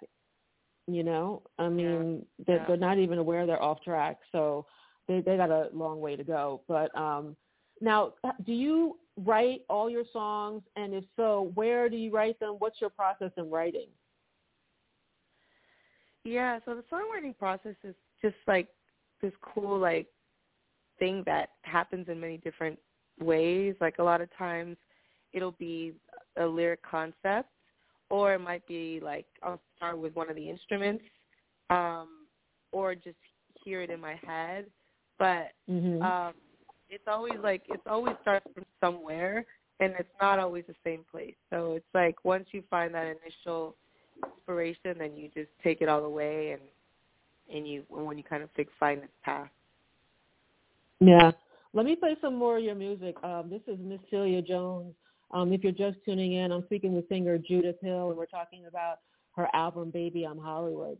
You 0.87 1.02
know, 1.02 1.42
I 1.58 1.68
mean, 1.68 2.25
they're, 2.46 2.58
Yeah. 2.58 2.64
they're 2.68 2.76
not 2.76 2.99
even 2.99 3.18
aware 3.18 3.44
they're 3.44 3.62
off 3.62 3.82
track. 3.82 4.18
So 4.30 4.66
they, 5.08 5.20
they 5.20 5.37
got 5.37 5.50
a 5.50 5.68
long 5.73 6.00
way 6.00 6.14
to 6.14 6.23
go. 6.23 6.61
But 6.68 6.96
um, 6.96 7.37
now, 7.80 8.14
do 8.46 8.52
you 8.52 8.99
write 9.16 9.62
all 9.68 9.88
your 9.88 10.04
songs? 10.12 10.62
And 10.76 10.94
if 10.94 11.04
so, 11.16 11.50
where 11.54 11.88
do 11.88 11.97
you 11.97 12.11
write 12.11 12.38
them? 12.40 12.56
What's 12.59 12.80
your 12.80 12.90
process 12.90 13.30
in 13.37 13.50
writing? 13.50 13.88
Yeah, 16.25 16.59
so 16.64 16.75
the 16.75 16.85
songwriting 16.90 17.37
process 17.38 17.75
is 17.85 17.94
just 18.23 18.37
like 18.47 18.68
this 19.21 19.33
cool 19.42 19.78
like 19.78 20.06
thing 20.99 21.23
that 21.26 21.50
happens 21.62 22.09
in 22.09 22.18
many 22.21 22.38
different 22.38 22.78
ways. 23.21 23.75
Like 23.80 23.99
a 23.99 24.02
lot 24.02 24.21
of 24.21 24.28
times 24.37 24.76
it'll 25.33 25.52
be 25.52 25.92
a 26.38 26.47
lyric 26.47 26.80
concept 26.83 27.49
or 28.11 28.35
it 28.35 28.40
might 28.40 28.66
be 28.66 29.00
like 29.02 29.26
I'll 29.42 29.61
start 29.76 29.99
with 29.99 30.14
one 30.14 30.30
of 30.30 30.37
the 30.37 30.49
instruments 30.49 31.04
um 31.71 32.26
or 32.73 32.94
just 32.94 33.16
hear 33.62 33.83
it 33.83 33.90
in 33.90 34.00
my 34.00 34.14
head. 34.26 34.66
But 35.18 35.52
Mm-hmm. 35.71 36.02
um 36.02 36.35
it's 36.94 37.08
always 37.08 37.38
like 37.42 37.62
it's 37.68 37.82
always 37.86 38.14
starts 38.22 38.46
from 38.54 38.64
somewhere 38.80 39.44
and 39.80 39.92
it's 39.98 40.08
not 40.20 40.38
always 40.38 40.64
the 40.68 40.74
same 40.84 41.04
place. 41.10 41.34
So 41.50 41.72
it's 41.72 41.84
like 41.92 42.24
once 42.24 42.46
you 42.52 42.62
find 42.70 42.94
that 42.94 43.06
initial 43.06 43.74
inspiration 44.24 44.96
then 44.98 45.16
you 45.16 45.28
just 45.34 45.50
take 45.62 45.80
it 45.80 45.88
all 45.88 46.02
the 46.02 46.08
way 46.08 46.52
and 46.52 46.62
and 47.54 47.68
you 47.68 47.82
when 47.88 48.16
you 48.16 48.24
kind 48.24 48.42
of 48.42 48.50
fig- 48.54 48.68
find 48.78 49.02
its 49.02 49.12
path. 49.24 49.50
Yeah. 51.00 51.32
Let 51.72 51.84
me 51.84 51.96
play 51.96 52.16
some 52.20 52.36
more 52.36 52.58
of 52.58 52.64
your 52.64 52.76
music. 52.76 53.16
Um, 53.24 53.50
this 53.50 53.60
is 53.66 53.78
Miss 53.80 53.98
Celia 54.08 54.40
Jones. 54.40 54.94
Um, 55.32 55.52
if 55.52 55.64
you're 55.64 55.72
just 55.72 55.98
tuning 56.04 56.34
in, 56.34 56.52
I'm 56.52 56.64
speaking 56.66 56.94
with 56.94 57.08
singer 57.08 57.36
Judith 57.36 57.76
Hill, 57.82 58.10
and 58.10 58.16
we're 58.16 58.26
talking 58.26 58.66
about 58.66 59.00
her 59.32 59.48
album 59.52 59.90
"Baby 59.90 60.24
I'm 60.24 60.38
Hollywood." 60.38 60.96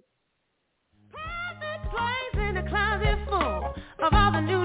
Perfect 1.12 1.94
place 1.94 2.48
in 2.48 2.56
a 2.56 2.68
closet 2.68 3.18
full 3.28 3.74
of 4.04 4.12
all 4.12 4.32
the 4.32 4.40
new 4.40 4.64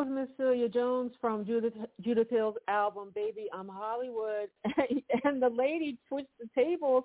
was 0.00 0.08
Miss 0.10 0.28
Celia 0.38 0.68
Jones 0.68 1.12
from 1.20 1.44
Judith 1.44 1.74
Judith 2.00 2.28
Hill's 2.30 2.56
album 2.68 3.12
"Baby 3.14 3.48
I'm 3.52 3.68
Hollywood," 3.68 4.48
and 5.24 5.42
the 5.42 5.50
lady 5.50 5.98
switched 6.08 6.30
the 6.38 6.48
tables 6.54 7.04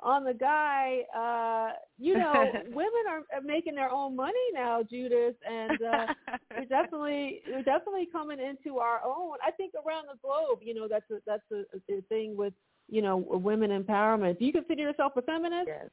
on 0.00 0.24
the 0.24 0.32
guy. 0.32 1.00
Uh, 1.14 1.76
you 1.98 2.16
know, 2.16 2.32
women 2.68 3.02
are 3.10 3.36
are 3.36 3.42
making 3.44 3.74
their 3.74 3.90
own 3.90 4.16
money 4.16 4.32
now, 4.54 4.82
Judith, 4.82 5.34
and 5.46 5.82
uh, 5.82 6.06
we're 6.56 6.64
definitely 6.64 7.42
we're 7.46 7.62
definitely 7.62 8.08
coming 8.10 8.38
into 8.38 8.78
our 8.78 9.02
own. 9.04 9.36
I 9.46 9.50
think 9.50 9.74
around 9.74 10.06
the 10.10 10.18
globe, 10.22 10.60
you 10.62 10.74
know, 10.74 10.88
that's 10.88 11.10
a 11.10 11.18
that's 11.26 11.42
a, 11.52 11.64
a 11.92 12.00
thing 12.08 12.36
with 12.38 12.54
you 12.88 13.02
know 13.02 13.18
women 13.18 13.70
empowerment. 13.70 14.38
Do 14.38 14.46
you 14.46 14.52
consider 14.52 14.80
yourself 14.80 15.12
a 15.16 15.22
feminist? 15.22 15.68
Yes. 15.68 15.90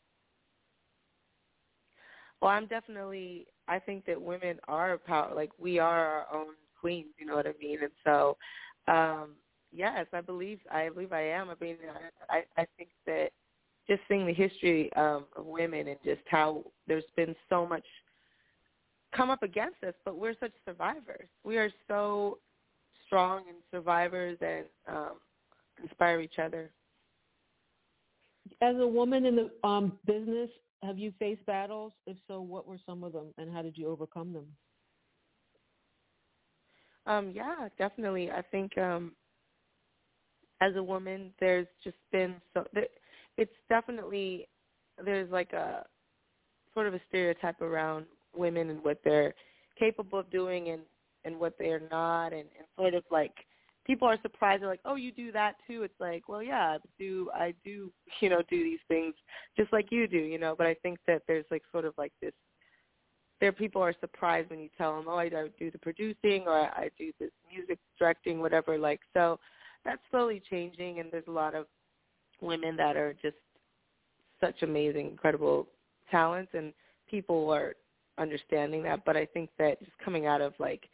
Well, 2.42 2.51
I'm 2.51 2.68
definitely. 2.68 3.48
I 3.67 3.79
think 3.79 4.05
that 4.05 4.21
women 4.21 4.59
are 4.67 4.97
power. 4.97 5.33
Like 5.36 5.51
we 5.59 5.79
are 5.79 6.05
our 6.05 6.25
own 6.33 6.53
queens. 6.79 7.09
You 7.17 7.25
know 7.25 7.36
what 7.36 7.47
I 7.47 7.53
mean? 7.59 7.79
And 7.81 7.91
so, 8.03 8.38
um, 8.88 9.31
yes, 9.71 10.05
I 10.13 10.21
believe. 10.21 10.59
I 10.71 10.89
believe 10.89 11.13
I 11.13 11.24
am. 11.29 11.50
I 11.50 11.55
mean, 11.59 11.77
I 12.29 12.43
I 12.57 12.65
think 12.77 12.89
that 13.05 13.29
just 13.88 14.01
seeing 14.07 14.25
the 14.25 14.33
history 14.33 14.91
um, 14.93 15.25
of 15.36 15.45
women 15.45 15.88
and 15.88 15.97
just 16.03 16.21
how 16.27 16.63
there's 16.88 17.03
been 17.15 17.36
so 17.50 17.65
much 17.65 17.86
come 19.15 19.29
up 19.29 19.43
against 19.43 19.83
us, 19.83 19.93
but 20.05 20.17
we're 20.17 20.36
such 20.39 20.51
survivors. 20.65 21.27
We 21.43 21.57
are 21.57 21.71
so 21.88 22.39
strong 23.05 23.43
and 23.47 23.57
survivors 23.71 24.38
and 24.41 24.65
um, 24.88 25.13
inspire 25.81 26.19
each 26.19 26.39
other. 26.39 26.69
As 28.62 28.75
a 28.77 28.88
woman 28.88 29.25
in 29.25 29.36
the 29.36 29.67
um, 29.67 29.93
business, 30.05 30.50
have 30.84 30.98
you 30.98 31.13
faced 31.19 31.46
battles? 31.46 31.93
If 32.05 32.17
so, 32.27 32.41
what 32.41 32.67
were 32.67 32.79
some 32.86 33.03
of 33.03 33.13
them, 33.13 33.34
and 33.38 33.51
how 33.51 33.62
did 33.62 33.77
you 33.77 33.88
overcome 33.88 34.34
them? 34.34 34.46
Um, 37.05 37.31
yeah, 37.34 37.69
definitely. 37.77 38.31
I 38.31 38.41
think 38.41 38.77
um, 38.77 39.13
as 40.62 40.75
a 40.75 40.84
woman, 40.84 41.31
there's 41.39 41.67
just 41.84 41.98
been 42.12 42.36
so. 42.53 42.65
It's 43.38 43.51
definitely 43.69 44.48
there's 45.03 45.31
like 45.31 45.53
a 45.53 45.86
sort 46.74 46.88
of 46.88 46.93
a 46.93 47.01
stereotype 47.07 47.62
around 47.62 48.05
women 48.36 48.69
and 48.69 48.84
what 48.84 49.00
they're 49.03 49.34
capable 49.79 50.19
of 50.19 50.29
doing 50.29 50.69
and 50.69 50.81
and 51.25 51.39
what 51.39 51.53
they're 51.57 51.81
not, 51.91 52.34
and, 52.34 52.48
and 52.57 52.67
sort 52.77 52.93
of 52.93 53.03
like 53.12 53.34
people 53.88 54.08
are 54.08 54.17
surprised. 54.22 54.62
They're 54.62 54.70
like, 54.70 54.82
"Oh, 54.86 54.96
you 54.96 55.12
do 55.12 55.32
that 55.32 55.56
too?" 55.65 55.84
It's 55.84 56.00
like, 56.00 56.27
well, 56.27 56.44
yeah, 56.44 56.75
I 56.75 56.77
do 57.00 57.29
I 57.34 57.53
do 57.63 57.91
you 58.20 58.29
know 58.29 58.44
do 58.50 58.63
these 58.63 58.79
things 58.88 59.15
just 59.58 59.74
like 59.74 59.91
you 59.91 60.08
do, 60.08 60.17
you 60.17 60.38
know. 60.38 60.53
But 60.56 60.67
I 60.67 60.75
think 60.75 61.00
that 61.08 61.24
there's 61.27 61.46
like 61.50 61.63
sort 61.72 61.86
of 61.86 61.94
like 61.98 62.12
this. 62.22 62.34
There, 63.39 63.51
people 63.51 63.82
are 63.84 63.94
surprised 64.00 64.50
when 64.50 64.60
you 64.60 64.70
tell 64.77 64.96
them, 64.96 65.06
"Oh, 65.08 65.17
I 65.17 65.29
do 65.29 65.72
the 65.72 65.79
producing 65.79 66.44
or 66.46 66.53
I 66.53 66.89
do 66.98 67.12
this 67.20 67.32
music 67.51 67.79
directing, 67.98 68.39
whatever." 68.39 68.77
Like, 68.77 69.00
so 69.13 69.39
that's 69.86 70.01
slowly 70.12 70.41
changing, 70.50 71.00
and 71.00 71.12
there's 71.12 71.27
a 71.27 71.32
lot 71.32 71.56
of 71.56 71.65
women 72.41 72.75
that 72.75 72.98
are 72.98 73.13
just 73.13 73.38
such 74.41 74.62
amazing, 74.62 75.08
incredible 75.08 75.67
talents, 76.12 76.51
and 76.53 76.74
people 77.10 77.50
are 77.51 77.75
understanding 78.17 78.84
that. 78.84 79.06
But 79.06 79.15
I 79.15 79.25
think 79.25 79.50
that 79.60 79.79
just 79.79 79.98
coming 80.03 80.25
out 80.25 80.41
of 80.41 80.53
like 80.60 80.89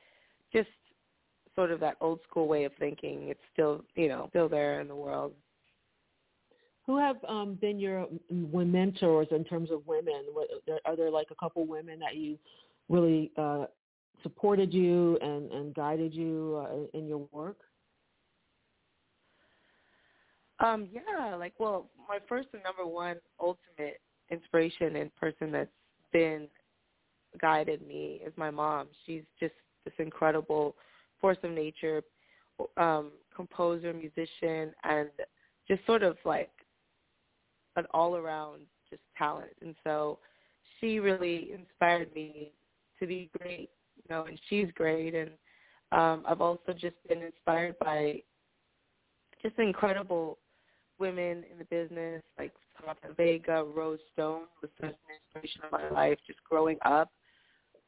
just 0.52 0.70
sort 1.56 1.72
of 1.72 1.80
that 1.80 1.98
old 2.02 2.20
school 2.30 2.48
way 2.48 2.64
of 2.64 2.72
thinking, 2.80 3.30
it's 3.30 3.40
still 3.52 3.84
you 3.96 4.08
know 4.08 4.28
still 4.30 4.50
there 4.50 4.82
in 4.82 4.88
the 4.88 4.96
world. 4.96 5.34
Who 6.86 6.98
have 6.98 7.16
um, 7.28 7.58
been 7.62 7.80
your 7.80 8.08
mentors 8.30 9.28
in 9.32 9.46
terms 9.46 9.72
of 9.72 9.88
women? 9.88 10.26
What, 10.34 10.50
are 10.86 10.98
there 10.98 11.10
like 11.10 11.28
a 11.32 11.36
couple 11.36 11.66
women 11.66 11.98
that 12.00 12.18
you 12.18 12.38
really 12.90 13.32
uh, 13.38 13.66
supported 14.22 14.74
you 14.74 15.18
and, 15.22 15.50
and 15.52 15.74
guided 15.74 16.14
you 16.14 16.66
uh, 16.68 16.98
in 16.98 17.08
your 17.08 17.26
work? 17.32 17.58
Um, 20.60 20.88
yeah, 20.92 21.36
like 21.36 21.54
well, 21.58 21.90
my 22.08 22.20
first 22.28 22.50
and 22.54 22.62
number 22.64 22.86
one 22.86 23.18
ultimate 23.40 24.02
inspiration 24.30 24.98
and 24.98 25.16
person 25.16 25.52
that's 25.52 25.70
been 26.12 26.48
guided 27.40 27.86
me 27.88 28.22
is 28.26 28.34
my 28.38 28.52
mom. 28.52 28.88
She's 29.06 29.24
just 29.40 29.54
this 29.86 29.94
incredible 30.00 30.76
force 31.24 31.38
of 31.44 31.52
nature, 31.52 32.04
um, 32.76 33.12
composer, 33.34 33.94
musician, 33.94 34.74
and 34.84 35.10
just 35.70 35.86
sort 35.86 36.04
of 36.04 36.18
like 36.26 36.52
an 37.78 37.86
all 37.94 38.18
around 38.18 38.64
just 38.90 39.02
talent. 39.18 39.54
And 39.62 39.74
so 39.86 40.20
she 40.80 41.00
really 41.00 41.54
inspired 41.54 42.14
me 42.14 42.52
to 43.00 43.08
be 43.08 43.30
great, 43.40 43.70
you 43.96 44.04
know, 44.10 44.26
and 44.26 44.38
she's 44.50 44.68
great. 44.76 45.16
And 45.16 45.30
um, 45.94 46.26
I've 46.28 46.42
also 46.42 46.74
just 46.74 46.96
been 47.08 47.22
inspired 47.22 47.80
by 47.80 48.22
just 49.42 49.58
incredible 49.60 50.40
women 51.00 51.46
in 51.50 51.58
the 51.58 51.66
business, 51.70 52.22
like 52.38 52.52
Samantha 52.78 53.14
Vega, 53.16 53.64
Rose 53.64 54.00
Stone 54.12 54.42
was 54.62 54.70
such 54.82 54.90
an 54.90 54.96
inspiration 55.26 55.62
of 55.64 55.72
my 55.72 55.90
life 55.90 56.18
just 56.28 56.40
growing 56.44 56.80
up. 56.84 57.10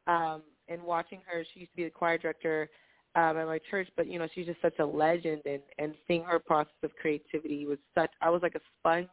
Um, 0.07 0.41
and 0.69 0.81
watching 0.81 1.19
her, 1.25 1.43
she 1.53 1.59
used 1.59 1.73
to 1.73 1.75
be 1.75 1.83
the 1.83 1.89
choir 1.89 2.17
director 2.17 2.69
um, 3.15 3.37
at 3.37 3.47
my 3.47 3.59
church, 3.71 3.87
but 3.95 4.07
you 4.07 4.19
know, 4.19 4.27
she's 4.33 4.45
just 4.45 4.61
such 4.61 4.77
a 4.79 4.85
legend 4.85 5.41
and, 5.45 5.61
and 5.79 5.93
seeing 6.07 6.23
her 6.23 6.39
process 6.39 6.73
of 6.83 6.91
creativity 6.95 7.65
was 7.65 7.77
such, 7.95 8.11
I 8.21 8.29
was 8.29 8.41
like 8.41 8.55
a 8.55 8.61
sponge 8.79 9.07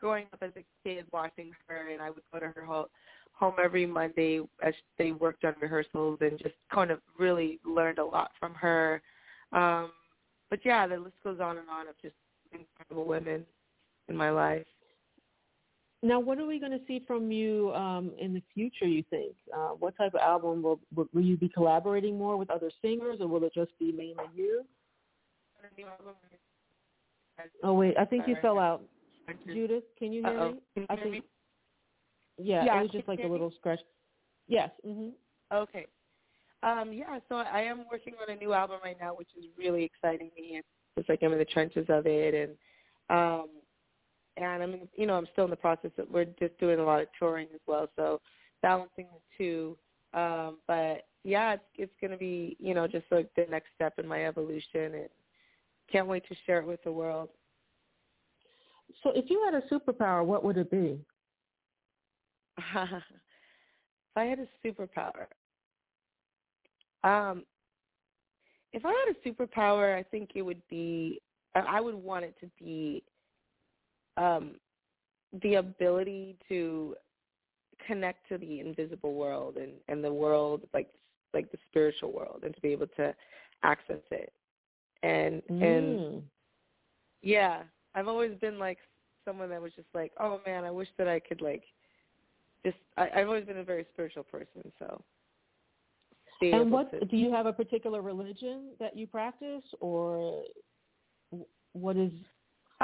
growing 0.00 0.26
up 0.32 0.42
as 0.42 0.50
a 0.56 0.64
kid 0.82 1.06
watching 1.12 1.52
her 1.68 1.90
and 1.90 2.02
I 2.02 2.10
would 2.10 2.22
go 2.32 2.40
to 2.40 2.46
her 2.46 2.64
home, 2.64 2.86
home 3.32 3.54
every 3.62 3.86
Monday 3.86 4.40
as 4.62 4.74
they 4.98 5.12
worked 5.12 5.44
on 5.44 5.54
rehearsals 5.60 6.18
and 6.20 6.38
just 6.38 6.54
kind 6.72 6.90
of 6.90 7.00
really 7.18 7.60
learned 7.64 7.98
a 7.98 8.04
lot 8.04 8.30
from 8.38 8.54
her. 8.54 9.00
Um, 9.52 9.92
but 10.50 10.60
yeah, 10.64 10.86
the 10.86 10.96
list 10.96 11.16
goes 11.22 11.40
on 11.40 11.58
and 11.58 11.68
on 11.68 11.88
of 11.88 11.94
just 12.02 12.14
incredible 12.52 13.06
women 13.06 13.44
in 14.08 14.16
my 14.16 14.30
life. 14.30 14.66
Now, 16.04 16.20
what 16.20 16.38
are 16.38 16.44
we 16.44 16.60
going 16.60 16.70
to 16.70 16.80
see 16.86 17.02
from 17.06 17.32
you 17.32 17.72
um, 17.74 18.12
in 18.18 18.34
the 18.34 18.42
future? 18.52 18.86
You 18.86 19.02
think? 19.08 19.32
Uh, 19.56 19.68
what 19.70 19.96
type 19.96 20.12
of 20.12 20.20
album 20.20 20.62
will, 20.62 20.78
will 20.94 21.08
will 21.14 21.22
you 21.22 21.38
be 21.38 21.48
collaborating 21.48 22.18
more 22.18 22.36
with 22.36 22.50
other 22.50 22.70
singers, 22.82 23.20
or 23.22 23.26
will 23.26 23.42
it 23.44 23.54
just 23.54 23.70
be 23.78 23.90
mainly 23.90 24.26
you? 24.34 24.66
Oh 27.62 27.72
wait, 27.72 27.94
I 27.98 28.04
think 28.04 28.28
you 28.28 28.36
fell 28.42 28.58
out. 28.58 28.82
Judith, 29.46 29.84
can 29.98 30.12
you 30.12 30.22
hear 30.22 30.38
Uh-oh. 30.38 30.48
me? 30.50 30.60
Can 30.74 30.82
you 30.82 30.86
I 30.90 30.94
hear 30.94 31.04
think. 31.04 31.14
me? 31.14 31.22
Yeah, 32.36 32.64
Yeah, 32.66 32.78
it 32.80 32.82
was 32.82 32.90
just 32.90 33.08
like 33.08 33.20
a 33.24 33.26
little 33.26 33.50
scratch. 33.58 33.80
Yes. 34.46 34.70
Mhm. 34.86 35.12
Okay. 35.54 35.86
Um, 36.62 36.92
yeah, 36.92 37.18
so 37.30 37.36
I 37.36 37.62
am 37.62 37.86
working 37.90 38.14
on 38.22 38.34
a 38.34 38.38
new 38.38 38.52
album 38.52 38.80
right 38.84 38.96
now, 39.00 39.14
which 39.14 39.28
is 39.38 39.44
really 39.56 39.84
exciting 39.84 40.30
me. 40.36 40.58
It's, 40.58 40.68
it's 40.96 41.08
like 41.08 41.22
I'm 41.22 41.32
in 41.32 41.38
the 41.38 41.44
trenches 41.46 41.86
of 41.88 42.06
it, 42.06 42.34
and 42.34 42.56
um, 43.08 43.48
and 44.36 44.62
I'm, 44.62 44.88
you 44.96 45.06
know, 45.06 45.14
I'm 45.14 45.26
still 45.32 45.44
in 45.44 45.50
the 45.50 45.56
process. 45.56 45.90
Of, 45.98 46.08
we're 46.10 46.24
just 46.24 46.58
doing 46.58 46.78
a 46.78 46.84
lot 46.84 47.00
of 47.00 47.08
touring 47.18 47.48
as 47.54 47.60
well, 47.66 47.88
so 47.96 48.20
balancing 48.62 49.06
the 49.12 49.20
two. 49.38 49.76
Um, 50.18 50.58
but 50.66 51.06
yeah, 51.24 51.54
it's 51.54 51.64
it's 51.76 51.92
going 52.00 52.10
to 52.10 52.16
be, 52.16 52.56
you 52.58 52.74
know, 52.74 52.86
just 52.86 53.06
like 53.10 53.28
the 53.36 53.46
next 53.50 53.68
step 53.74 53.94
in 53.98 54.06
my 54.06 54.26
evolution, 54.26 54.94
and 54.94 55.08
can't 55.90 56.06
wait 56.06 56.26
to 56.28 56.34
share 56.46 56.58
it 56.58 56.66
with 56.66 56.82
the 56.84 56.92
world. 56.92 57.28
So, 59.02 59.10
if 59.14 59.30
you 59.30 59.42
had 59.44 59.54
a 59.54 59.62
superpower, 59.72 60.24
what 60.24 60.44
would 60.44 60.56
it 60.56 60.70
be? 60.70 60.98
if 62.76 63.02
I 64.16 64.24
had 64.24 64.38
a 64.38 64.48
superpower, 64.66 65.26
um, 67.02 67.44
if 68.72 68.84
I 68.84 68.90
had 68.90 69.14
a 69.14 69.28
superpower, 69.28 69.96
I 69.96 70.02
think 70.02 70.30
it 70.34 70.42
would 70.42 70.62
be 70.68 71.20
I 71.54 71.80
would 71.80 71.94
want 71.94 72.24
it 72.24 72.34
to 72.40 72.50
be 72.58 73.04
um, 74.16 74.52
the 75.42 75.54
ability 75.56 76.36
to 76.48 76.94
connect 77.86 78.28
to 78.28 78.38
the 78.38 78.60
invisible 78.60 79.14
world 79.14 79.56
and, 79.56 79.72
and 79.88 80.02
the 80.02 80.12
world 80.12 80.62
like 80.72 80.88
like 81.32 81.50
the 81.50 81.58
spiritual 81.68 82.12
world 82.12 82.40
and 82.44 82.54
to 82.54 82.60
be 82.60 82.68
able 82.68 82.86
to 82.96 83.14
access 83.62 84.02
it 84.10 84.32
and 85.02 85.42
and 85.48 85.98
Mm. 85.98 86.22
yeah 87.22 87.62
i've 87.94 88.08
always 88.08 88.38
been 88.38 88.58
like 88.58 88.78
someone 89.24 89.50
that 89.50 89.60
was 89.60 89.72
just 89.74 89.88
like 89.94 90.12
oh 90.20 90.40
man 90.46 90.64
i 90.64 90.70
wish 90.70 90.88
that 90.98 91.08
i 91.08 91.18
could 91.18 91.40
like 91.40 91.64
just 92.64 92.76
I, 92.96 93.10
i've 93.16 93.26
always 93.26 93.44
been 93.44 93.58
a 93.58 93.64
very 93.64 93.86
spiritual 93.92 94.22
person 94.22 94.70
so 94.78 95.02
And 96.52 96.70
what 96.70 96.90
to, 96.90 97.04
do 97.04 97.16
you 97.16 97.32
have 97.32 97.46
a 97.46 97.52
particular 97.52 98.02
religion 98.02 98.70
that 98.80 98.96
you 98.96 99.06
practice, 99.06 99.62
or 99.80 100.42
what 101.72 101.96
is? 101.96 102.12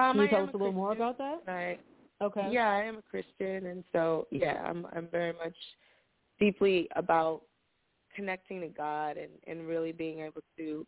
Um, 0.00 0.12
Can 0.12 0.20
you 0.20 0.26
I 0.26 0.30
tell 0.30 0.42
us 0.44 0.50
a 0.54 0.56
little 0.56 0.72
more 0.72 0.92
about 0.92 1.18
that? 1.18 1.42
I 1.48 1.78
Okay. 2.22 2.48
Yeah, 2.50 2.68
I 2.70 2.82
am 2.82 2.98
a 2.98 3.02
Christian, 3.02 3.66
and 3.66 3.82
so 3.92 4.26
yeah, 4.30 4.62
I'm 4.64 4.86
I'm 4.94 5.08
very 5.10 5.32
much 5.32 5.56
deeply 6.38 6.88
about 6.96 7.42
connecting 8.14 8.60
to 8.60 8.68
God 8.68 9.16
and 9.16 9.30
and 9.46 9.66
really 9.66 9.92
being 9.92 10.20
able 10.20 10.42
to 10.58 10.86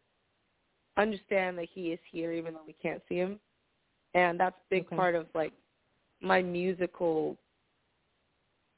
understand 0.98 1.56
that 1.58 1.68
He 1.72 1.92
is 1.92 1.98
here, 2.10 2.32
even 2.32 2.52
though 2.54 2.66
we 2.66 2.74
can't 2.74 3.02
see 3.08 3.16
Him, 3.16 3.40
and 4.14 4.38
that's 4.38 4.56
a 4.56 4.68
big 4.74 4.86
Okay. 4.86 4.96
part 4.96 5.14
of 5.14 5.26
like 5.34 5.52
my 6.20 6.42
musical 6.42 7.38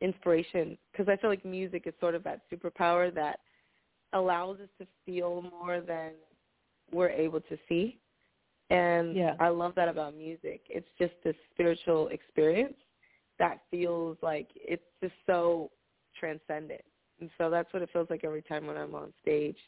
inspiration 0.00 0.76
because 0.92 1.08
I 1.08 1.16
feel 1.16 1.30
like 1.30 1.44
music 1.44 1.84
is 1.86 1.94
sort 1.98 2.14
of 2.14 2.22
that 2.24 2.42
superpower 2.52 3.12
that 3.14 3.40
allows 4.12 4.60
us 4.60 4.68
to 4.78 4.86
feel 5.04 5.42
more 5.60 5.80
than 5.80 6.12
we're 6.92 7.10
able 7.10 7.40
to 7.40 7.58
see. 7.68 7.98
And 8.70 9.14
Yeah. 9.16 9.36
I 9.40 9.48
love 9.48 9.74
that 9.74 9.88
about 9.88 10.14
music. 10.14 10.62
It's 10.68 10.88
just 10.98 11.14
this 11.22 11.36
spiritual 11.52 12.08
experience 12.08 12.76
that 13.38 13.60
feels 13.70 14.16
like 14.22 14.48
it's 14.54 14.84
just 15.02 15.14
so 15.26 15.70
transcendent. 16.18 16.84
And 17.20 17.30
so 17.38 17.50
that's 17.50 17.72
what 17.72 17.82
it 17.82 17.90
feels 17.92 18.08
like 18.10 18.24
every 18.24 18.42
time 18.42 18.66
when 18.66 18.76
I'm 18.76 18.94
on 18.94 19.12
stage. 19.20 19.58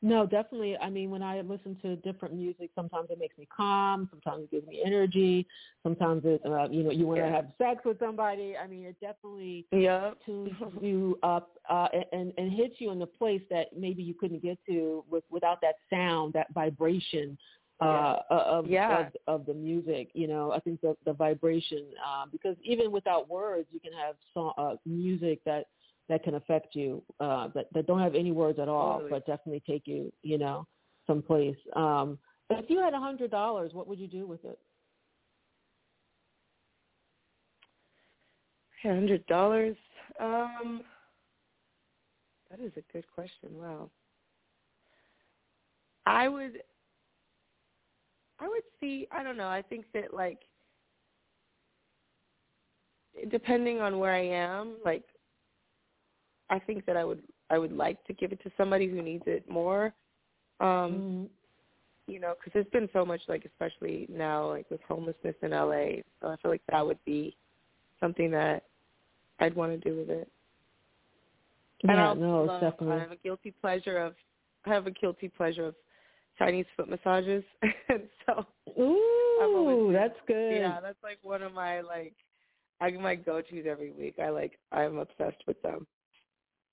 No, 0.00 0.26
definitely. 0.26 0.76
I 0.76 0.90
mean, 0.90 1.10
when 1.10 1.22
I 1.22 1.40
listen 1.40 1.76
to 1.82 1.96
different 1.96 2.34
music, 2.34 2.70
sometimes 2.74 3.08
it 3.10 3.18
makes 3.18 3.36
me 3.36 3.48
calm. 3.54 4.08
Sometimes 4.10 4.44
it 4.44 4.50
gives 4.52 4.66
me 4.68 4.80
energy. 4.84 5.46
Sometimes 5.82 6.22
it, 6.24 6.40
uh, 6.46 6.68
you 6.70 6.84
know, 6.84 6.90
you 6.90 7.06
want 7.06 7.18
to 7.20 7.24
Yeah. 7.24 7.34
have 7.34 7.52
sex 7.58 7.84
with 7.84 7.98
somebody. 7.98 8.56
I 8.56 8.66
mean, 8.68 8.84
it 8.84 8.96
definitely 9.00 9.66
Yep. 9.72 10.18
tunes 10.24 10.54
you 10.80 11.18
up 11.22 11.58
uh, 11.68 11.88
and 12.12 12.32
and 12.38 12.52
hits 12.52 12.76
you 12.80 12.90
in 12.92 12.98
the 13.00 13.06
place 13.06 13.42
that 13.50 13.76
maybe 13.76 14.02
you 14.02 14.14
couldn't 14.14 14.42
get 14.42 14.58
to 14.66 15.04
with 15.10 15.24
without 15.30 15.60
that 15.62 15.76
sound, 15.90 16.32
that 16.34 16.52
vibration 16.54 17.36
uh, 17.80 18.18
of, 18.30 18.66
Yeah. 18.70 19.08
of 19.26 19.40
of 19.40 19.46
the 19.46 19.54
music. 19.54 20.10
You 20.14 20.28
know, 20.28 20.52
I 20.52 20.60
think 20.60 20.80
the 20.80 20.96
the 21.04 21.12
vibration 21.12 21.84
uh, 22.06 22.26
because 22.30 22.56
even 22.62 22.92
without 22.92 23.28
words, 23.28 23.66
you 23.72 23.80
can 23.80 23.92
have 23.92 24.14
song, 24.32 24.52
uh, 24.58 24.76
music 24.86 25.40
that 25.44 25.66
that 26.08 26.22
can 26.22 26.34
affect 26.34 26.74
you 26.74 27.02
uh, 27.20 27.48
that 27.54 27.66
that 27.74 27.86
don't 27.86 28.00
have 28.00 28.14
any 28.14 28.32
words 28.32 28.58
at 28.58 28.68
all, 28.68 28.94
Totally. 28.94 29.10
but 29.10 29.26
definitely 29.26 29.62
take 29.66 29.82
you, 29.86 30.12
you 30.22 30.38
know, 30.38 30.66
someplace. 31.06 31.56
Um, 31.76 32.18
if 32.50 32.70
you 32.70 32.80
had 32.80 32.94
a 32.94 33.00
hundred 33.00 33.30
dollars, 33.30 33.72
what 33.74 33.86
would 33.88 33.98
you 33.98 34.08
do 34.08 34.26
with 34.26 34.44
it? 34.44 34.58
A 38.84 38.88
Hundred 38.88 39.26
dollars. 39.26 39.76
Um, 40.20 40.82
that 42.50 42.60
is 42.60 42.72
a 42.76 42.92
good 42.92 43.04
question. 43.14 43.50
Wow. 43.52 43.90
I 46.06 46.28
would. 46.28 46.62
I 48.40 48.48
would 48.48 48.62
see. 48.80 49.08
I 49.10 49.22
don't 49.22 49.36
know. 49.36 49.48
I 49.48 49.62
think 49.62 49.84
that 49.92 50.14
like, 50.14 50.38
depending 53.30 53.80
on 53.80 53.98
where 53.98 54.14
I 54.14 54.24
am, 54.24 54.76
like, 54.84 55.02
I 56.50 56.58
think 56.58 56.86
that 56.86 56.96
I 56.96 57.04
would. 57.04 57.22
I 57.50 57.58
would 57.58 57.72
like 57.72 58.02
to 58.04 58.12
give 58.12 58.32
it 58.32 58.42
to 58.42 58.52
somebody 58.58 58.88
who 58.88 59.00
needs 59.00 59.24
it 59.26 59.48
more. 59.48 59.94
Um, 60.60 60.92
Mhm. 60.92 61.28
you 62.06 62.20
know, 62.20 62.34
because 62.34 62.52
there's 62.52 62.66
been 62.68 62.88
so 62.92 63.04
much, 63.04 63.20
like 63.28 63.44
especially 63.44 64.06
now, 64.08 64.48
like 64.48 64.70
with 64.70 64.82
homelessness 64.82 65.36
in 65.42 65.50
LA. 65.52 66.02
So 66.20 66.28
I 66.28 66.36
feel 66.36 66.50
like 66.50 66.62
that 66.70 66.84
would 66.84 67.02
be 67.04 67.36
something 68.00 68.30
that 68.30 68.64
I'd 69.40 69.54
want 69.54 69.72
to 69.72 69.88
do 69.90 69.96
with 69.96 70.10
it. 70.10 70.30
Yeah, 71.84 72.14
no, 72.14 72.44
love, 72.44 72.60
definitely. 72.60 72.96
I 72.96 73.00
have 73.00 73.12
a 73.12 73.16
guilty 73.16 73.50
pleasure 73.50 73.98
of 73.98 74.14
I 74.64 74.70
have 74.70 74.86
a 74.86 74.90
guilty 74.90 75.28
pleasure 75.28 75.66
of 75.66 75.76
Chinese 76.38 76.66
foot 76.76 76.88
massages, 76.88 77.44
and 77.88 78.08
so 78.26 78.46
Ooh, 78.78 79.90
that's 79.92 80.18
good. 80.26 80.56
yeah, 80.56 80.80
that's 80.80 81.02
like 81.02 81.18
one 81.22 81.42
of 81.42 81.52
my 81.52 81.80
like 81.80 82.14
I 82.80 82.90
my 82.92 83.14
go 83.14 83.40
tos 83.40 83.64
every 83.66 83.92
week. 83.92 84.18
I 84.18 84.30
like 84.30 84.58
I'm 84.72 84.98
obsessed 84.98 85.42
with 85.46 85.60
them. 85.62 85.86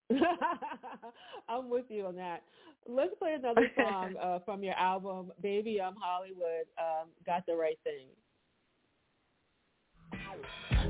I'm 1.50 1.70
with 1.70 1.86
you 1.90 2.06
on 2.08 2.16
that. 2.16 2.44
Let's 2.88 3.14
play 3.18 3.34
another 3.34 3.72
song 3.78 4.14
uh, 4.22 4.40
from 4.46 4.64
your 4.64 4.76
album, 4.76 5.32
Baby 5.42 5.82
I'm 5.82 5.96
Hollywood. 6.00 6.68
Um, 6.78 7.10
Got 7.26 7.46
the 7.48 7.56
right 7.56 7.80
thing. 7.84 8.08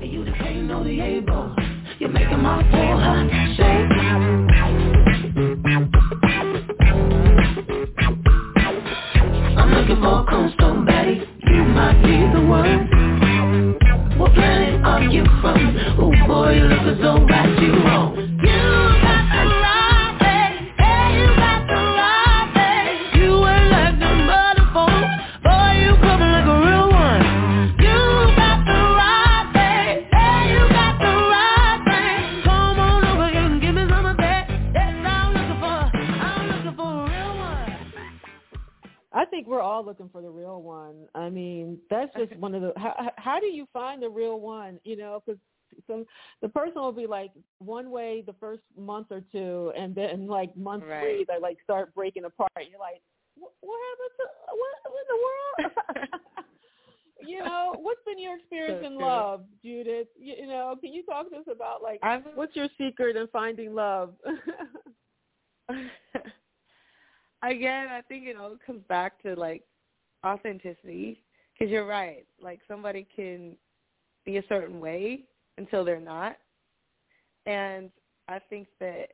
You 0.00 0.24
the 0.24 0.32
king 0.32 0.70
or 0.70 0.84
the 0.84 1.00
able. 1.00 1.56
You're 1.98 2.10
making 2.10 2.42
my 2.42 2.62
poor 2.70 2.96
heart 2.98 3.30
shake. 3.56 3.92
I'm 9.56 9.72
looking 9.72 10.02
for 10.02 10.20
a 10.20 10.26
cold 10.28 10.52
stone 10.54 10.84
Betty. 10.84 11.22
You 11.46 11.64
might 11.64 12.02
be 12.02 12.38
the 12.38 12.46
one. 12.46 14.18
What 14.18 14.34
planet 14.34 14.84
are 14.84 15.02
you 15.02 15.24
from? 15.40 15.76
Oh 15.98 16.12
boy, 16.26 16.52
you 16.52 16.64
look 16.64 16.94
as 16.94 17.00
though 17.00 17.26
that 17.26 17.58
you 17.62 17.72
wrong. 17.72 18.35
All 39.76 39.84
looking 39.84 40.08
for 40.08 40.22
the 40.22 40.30
real 40.30 40.62
one. 40.62 41.06
I 41.14 41.28
mean, 41.28 41.78
that's 41.90 42.12
just 42.16 42.34
one 42.36 42.54
of 42.54 42.62
the. 42.62 42.72
How, 42.76 43.10
how- 43.16 43.40
do 43.40 43.46
you 43.46 43.66
find 43.72 44.02
the 44.02 44.08
real 44.08 44.40
one? 44.40 44.80
You 44.84 44.96
know, 44.96 45.22
because 45.24 45.40
some 45.86 46.04
the 46.42 46.48
person 46.48 46.80
will 46.80 46.92
be 46.92 47.06
like 47.06 47.30
one 47.58 47.90
way 47.90 48.22
the 48.26 48.32
first 48.34 48.62
month 48.76 49.08
or 49.10 49.20
two, 49.32 49.72
and 49.76 49.94
then 49.94 50.26
like 50.26 50.56
month 50.56 50.84
Right. 50.84 51.00
three 51.00 51.24
they 51.28 51.38
like 51.40 51.58
start 51.64 51.94
breaking 51.94 52.24
apart. 52.24 52.50
You're 52.58 52.80
like, 52.80 53.02
what, 53.36 53.52
what 53.60 53.78
happened 53.90 54.14
to 54.18 54.24
what, 54.56 54.92
what 54.92 55.02
in 55.02 55.08
the 55.12 55.20
world? 55.26 56.20
you 57.28 57.38
know, 57.44 57.74
what's 57.78 58.00
been 58.06 58.18
your 58.18 58.36
experience 58.36 58.80
So 58.82 58.86
in 58.86 58.96
true. 58.96 59.04
love, 59.06 59.44
Judith? 59.62 60.08
You, 60.18 60.34
you 60.40 60.46
know, 60.46 60.76
can 60.80 60.92
you 60.92 61.04
talk 61.04 61.30
to 61.30 61.36
us 61.36 61.44
about 61.50 61.82
like 61.82 62.00
I've 62.02 62.22
what's 62.34 62.56
your 62.56 62.68
secret 62.78 63.16
in 63.16 63.26
finding 63.28 63.74
love? 63.74 64.14
again, 67.42 67.88
I 67.88 68.00
think 68.02 68.26
it 68.26 68.36
all 68.36 68.56
comes 68.64 68.82
back 68.88 69.22
to 69.22 69.34
like 69.34 69.62
authenticity. 70.24 71.22
Because 71.58 71.70
you're 71.72 71.86
right, 71.86 72.26
like 72.38 72.60
somebody 72.68 73.06
can 73.16 73.56
be 74.26 74.36
a 74.36 74.42
certain 74.46 74.78
way 74.78 75.24
until 75.56 75.86
they're 75.86 75.98
not, 75.98 76.36
and 77.46 77.90
I 78.28 78.40
think 78.50 78.68
that 78.78 79.06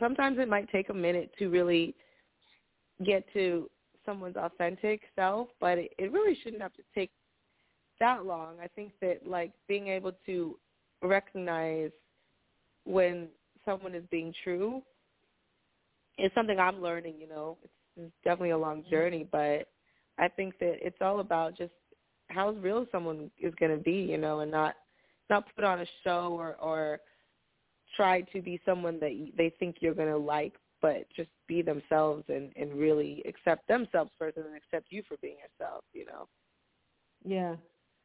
sometimes 0.00 0.38
it 0.40 0.48
might 0.48 0.68
take 0.72 0.88
a 0.88 0.94
minute 0.94 1.30
to 1.38 1.48
really 1.48 1.94
get 3.04 3.24
to 3.34 3.70
someone's 4.04 4.36
authentic 4.36 5.02
self, 5.14 5.48
but 5.60 5.78
it, 5.78 5.92
it 5.98 6.10
really 6.10 6.36
shouldn't 6.42 6.62
have 6.62 6.74
to 6.74 6.82
take 6.94 7.10
that 8.00 8.26
long. 8.26 8.56
I 8.62 8.66
think 8.66 8.92
that 9.00 9.26
like 9.26 9.52
being 9.68 9.88
able 9.88 10.12
to 10.26 10.58
recognize 11.02 11.90
when 12.84 13.28
someone 13.64 13.94
is 13.94 14.04
being 14.10 14.34
true 14.42 14.82
is 16.18 16.30
something 16.34 16.58
I'm 16.58 16.82
learning, 16.82 17.14
you 17.18 17.28
know. 17.28 17.58
It's, 17.62 17.72
it's 17.96 18.12
definitely 18.24 18.50
a 18.50 18.58
long 18.58 18.80
mm-hmm. 18.82 18.90
journey, 18.90 19.26
but 19.30 19.68
I 20.18 20.28
think 20.28 20.58
that 20.58 20.76
it's 20.84 20.98
all 21.00 21.20
about 21.20 21.56
just 21.56 21.72
how 22.28 22.50
real 22.50 22.86
someone 22.92 23.30
is 23.38 23.54
going 23.58 23.76
to 23.76 23.82
be, 23.82 23.92
you 23.92 24.18
know, 24.18 24.40
and 24.40 24.50
not 24.50 24.74
not 25.28 25.44
put 25.54 25.64
on 25.64 25.80
a 25.80 25.86
show 26.04 26.36
or 26.38 26.56
or 26.56 27.00
try 27.96 28.20
to 28.20 28.40
be 28.40 28.60
someone 28.64 29.00
that 29.00 29.30
they 29.36 29.52
think 29.58 29.76
you're 29.80 29.94
going 29.94 30.08
to 30.08 30.16
like, 30.16 30.54
but 30.80 31.06
just 31.16 31.30
be 31.48 31.62
themselves 31.62 32.24
and 32.28 32.50
and 32.56 32.74
really 32.74 33.22
accept 33.26 33.66
themselves 33.68 34.10
first 34.18 34.36
and 34.36 34.46
then 34.46 34.54
accept 34.54 34.86
you 34.90 35.02
for 35.08 35.16
being 35.18 35.36
yourself, 35.38 35.84
you 35.92 36.06
know. 36.06 36.28
Yeah, 37.24 37.56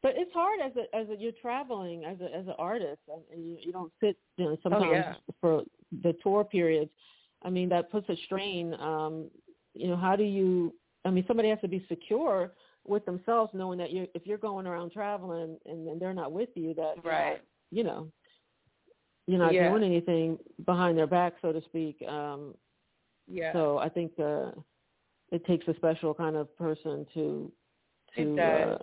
but 0.02 0.14
it's 0.16 0.32
hard 0.32 0.60
as 0.60 0.72
a 0.76 0.96
as 0.96 1.08
a 1.08 1.20
you're 1.20 1.32
traveling 1.40 2.04
as 2.04 2.20
a 2.20 2.34
as 2.36 2.46
an 2.46 2.54
artist 2.58 3.00
and, 3.12 3.22
and 3.32 3.44
you 3.44 3.56
you 3.60 3.72
don't 3.72 3.92
sit 4.00 4.16
you 4.36 4.44
know 4.44 4.50
oh, 4.52 4.58
sometimes 4.62 4.90
yeah. 4.92 5.14
for 5.40 5.62
the 6.02 6.14
tour 6.22 6.44
periods. 6.44 6.90
I 7.46 7.50
mean 7.50 7.68
that 7.70 7.90
puts 7.90 8.08
a 8.10 8.16
strain. 8.26 8.74
Um, 8.74 9.30
you 9.74 9.86
know 9.88 9.96
how 9.96 10.16
do 10.16 10.24
you? 10.24 10.74
I 11.04 11.10
mean 11.10 11.24
somebody 11.28 11.48
has 11.50 11.60
to 11.60 11.68
be 11.68 11.86
secure 11.88 12.52
with 12.84 13.04
themselves, 13.06 13.50
knowing 13.54 13.78
that 13.78 13.92
you're, 13.92 14.06
if 14.14 14.26
you're 14.26 14.38
going 14.38 14.66
around 14.66 14.92
traveling 14.92 15.56
and, 15.66 15.88
and 15.88 16.00
they're 16.00 16.14
not 16.14 16.32
with 16.32 16.50
you, 16.54 16.74
that 16.74 16.96
Right. 17.04 17.40
you 17.70 17.84
know 17.84 18.10
you're 19.26 19.38
not 19.38 19.54
Yeah. 19.54 19.68
doing 19.68 19.82
anything 19.82 20.38
behind 20.64 20.96
their 20.98 21.06
back, 21.06 21.34
so 21.42 21.52
to 21.52 21.62
speak. 21.62 22.02
Um, 22.02 22.54
Yeah. 23.28 23.52
so 23.52 23.78
I 23.78 23.88
think 23.88 24.12
uh, 24.18 24.52
it 25.32 25.44
takes 25.46 25.66
a 25.68 25.74
special 25.74 26.14
kind 26.14 26.36
of 26.36 26.54
person 26.56 27.06
to 27.14 27.52
to 28.16 28.22
uh, 28.40 28.78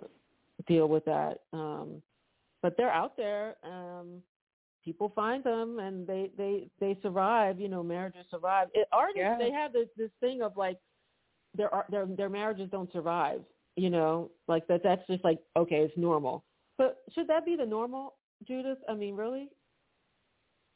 deal 0.66 0.86
with 0.88 1.04
that. 1.06 1.40
Um, 1.52 2.02
but 2.62 2.76
they're 2.76 2.90
out 2.90 3.16
there. 3.16 3.56
Um, 3.64 4.22
people 4.84 5.12
find 5.14 5.42
them, 5.44 5.78
and 5.78 6.06
they 6.06 6.30
they 6.36 6.68
they 6.80 6.98
survive. 7.02 7.60
You 7.60 7.68
know, 7.68 7.82
marriages 7.82 8.26
survive. 8.30 8.68
It, 8.74 8.88
artists 8.92 9.18
Yeah. 9.18 9.38
they 9.38 9.50
have 9.50 9.72
this 9.72 9.88
this 9.96 10.10
thing 10.20 10.42
of 10.42 10.56
like 10.56 10.78
their 11.56 11.70
their 11.90 12.06
their 12.06 12.28
marriages 12.28 12.68
don't 12.70 12.92
survive. 12.92 13.42
You 13.76 13.90
know, 13.90 14.30
like 14.48 14.66
that. 14.68 14.82
That's 14.82 15.06
just 15.06 15.24
like 15.24 15.38
okay, 15.56 15.76
it's 15.80 15.96
normal. 15.96 16.44
But 16.78 17.02
should 17.14 17.28
that 17.28 17.44
be 17.44 17.56
the 17.56 17.66
normal, 17.66 18.14
Judith? 18.46 18.78
I 18.88 18.94
mean, 18.94 19.14
really? 19.16 19.48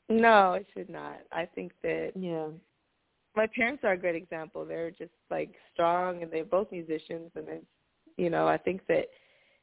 no, 0.09 0.55
it 0.55 0.67
should 0.75 0.89
not. 0.89 1.21
I 1.33 1.45
think 1.47 1.73
that 1.83 2.13
Yeah. 2.17 2.49
my 3.37 3.47
parents 3.47 3.85
are 3.85 3.93
a 3.93 3.97
great 3.97 4.17
example. 4.17 4.65
They're 4.65 4.91
just 4.91 5.13
like 5.31 5.55
strong 5.73 6.23
and 6.23 6.31
they're 6.33 6.45
both 6.45 6.71
musicians 6.73 7.31
and 7.35 7.49
it's 7.49 7.67
you 8.17 8.31
know, 8.31 8.49
I 8.49 8.57
think 8.57 8.85
that 8.89 9.07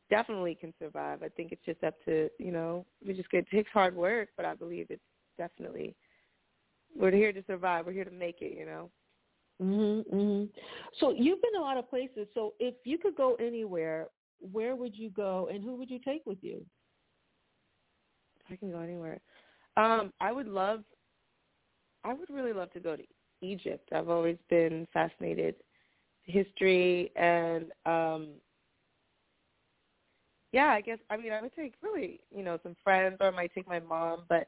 definitely 0.09 0.55
can 0.55 0.73
survive. 0.79 1.23
I 1.23 1.29
think 1.29 1.51
it's 1.51 1.65
just 1.65 1.83
up 1.83 1.95
to, 2.05 2.29
you 2.39 2.51
know, 2.51 2.85
we 3.05 3.13
just 3.13 3.29
get 3.31 3.45
it 3.51 3.55
takes 3.55 3.71
hard 3.71 3.95
work, 3.95 4.29
but 4.37 4.45
I 4.45 4.55
believe 4.55 4.87
it's 4.89 5.01
definitely 5.37 5.95
we're 6.97 7.11
here 7.11 7.33
to 7.33 7.43
survive. 7.45 7.85
We're 7.85 7.91
here 7.93 8.05
to 8.05 8.11
make 8.11 8.41
it, 8.41 8.57
you 8.57 8.65
know. 8.65 8.89
Mhm. 9.61 10.03
Mhm. 10.09 10.49
So 10.99 11.11
you've 11.11 11.41
been 11.41 11.55
a 11.55 11.61
lot 11.61 11.77
of 11.77 11.89
places. 11.89 12.27
So 12.33 12.53
if 12.59 12.75
you 12.85 12.97
could 12.97 13.15
go 13.15 13.35
anywhere, 13.35 14.09
where 14.51 14.75
would 14.75 14.95
you 14.97 15.09
go, 15.09 15.47
and 15.47 15.63
who 15.63 15.75
would 15.75 15.89
you 15.89 15.99
take 15.99 16.25
with 16.25 16.43
you? 16.43 16.65
I 18.49 18.55
can 18.55 18.71
go 18.71 18.79
anywhere. 18.79 19.21
Um, 19.77 20.13
I 20.19 20.31
would 20.31 20.47
love 20.47 20.83
I 22.03 22.13
would 22.13 22.29
really 22.29 22.53
love 22.53 22.71
to 22.73 22.79
go 22.79 22.95
to 22.95 23.03
Egypt. 23.41 23.89
I've 23.91 24.09
always 24.09 24.37
been 24.49 24.87
fascinated 24.93 25.55
history 26.23 27.11
and 27.15 27.71
um 27.85 28.27
yeah, 30.55 30.69
I 30.69 30.81
guess 30.81 30.99
I 31.09 31.17
mean 31.17 31.33
I 31.33 31.41
would 31.41 31.53
take 31.55 31.73
really, 31.83 32.21
you 32.33 32.43
know, 32.43 32.57
some 32.63 32.75
friends 32.83 33.17
or 33.19 33.27
I 33.27 33.31
might 33.31 33.53
take 33.53 33.67
my 33.67 33.79
mom, 33.81 34.23
but 34.29 34.47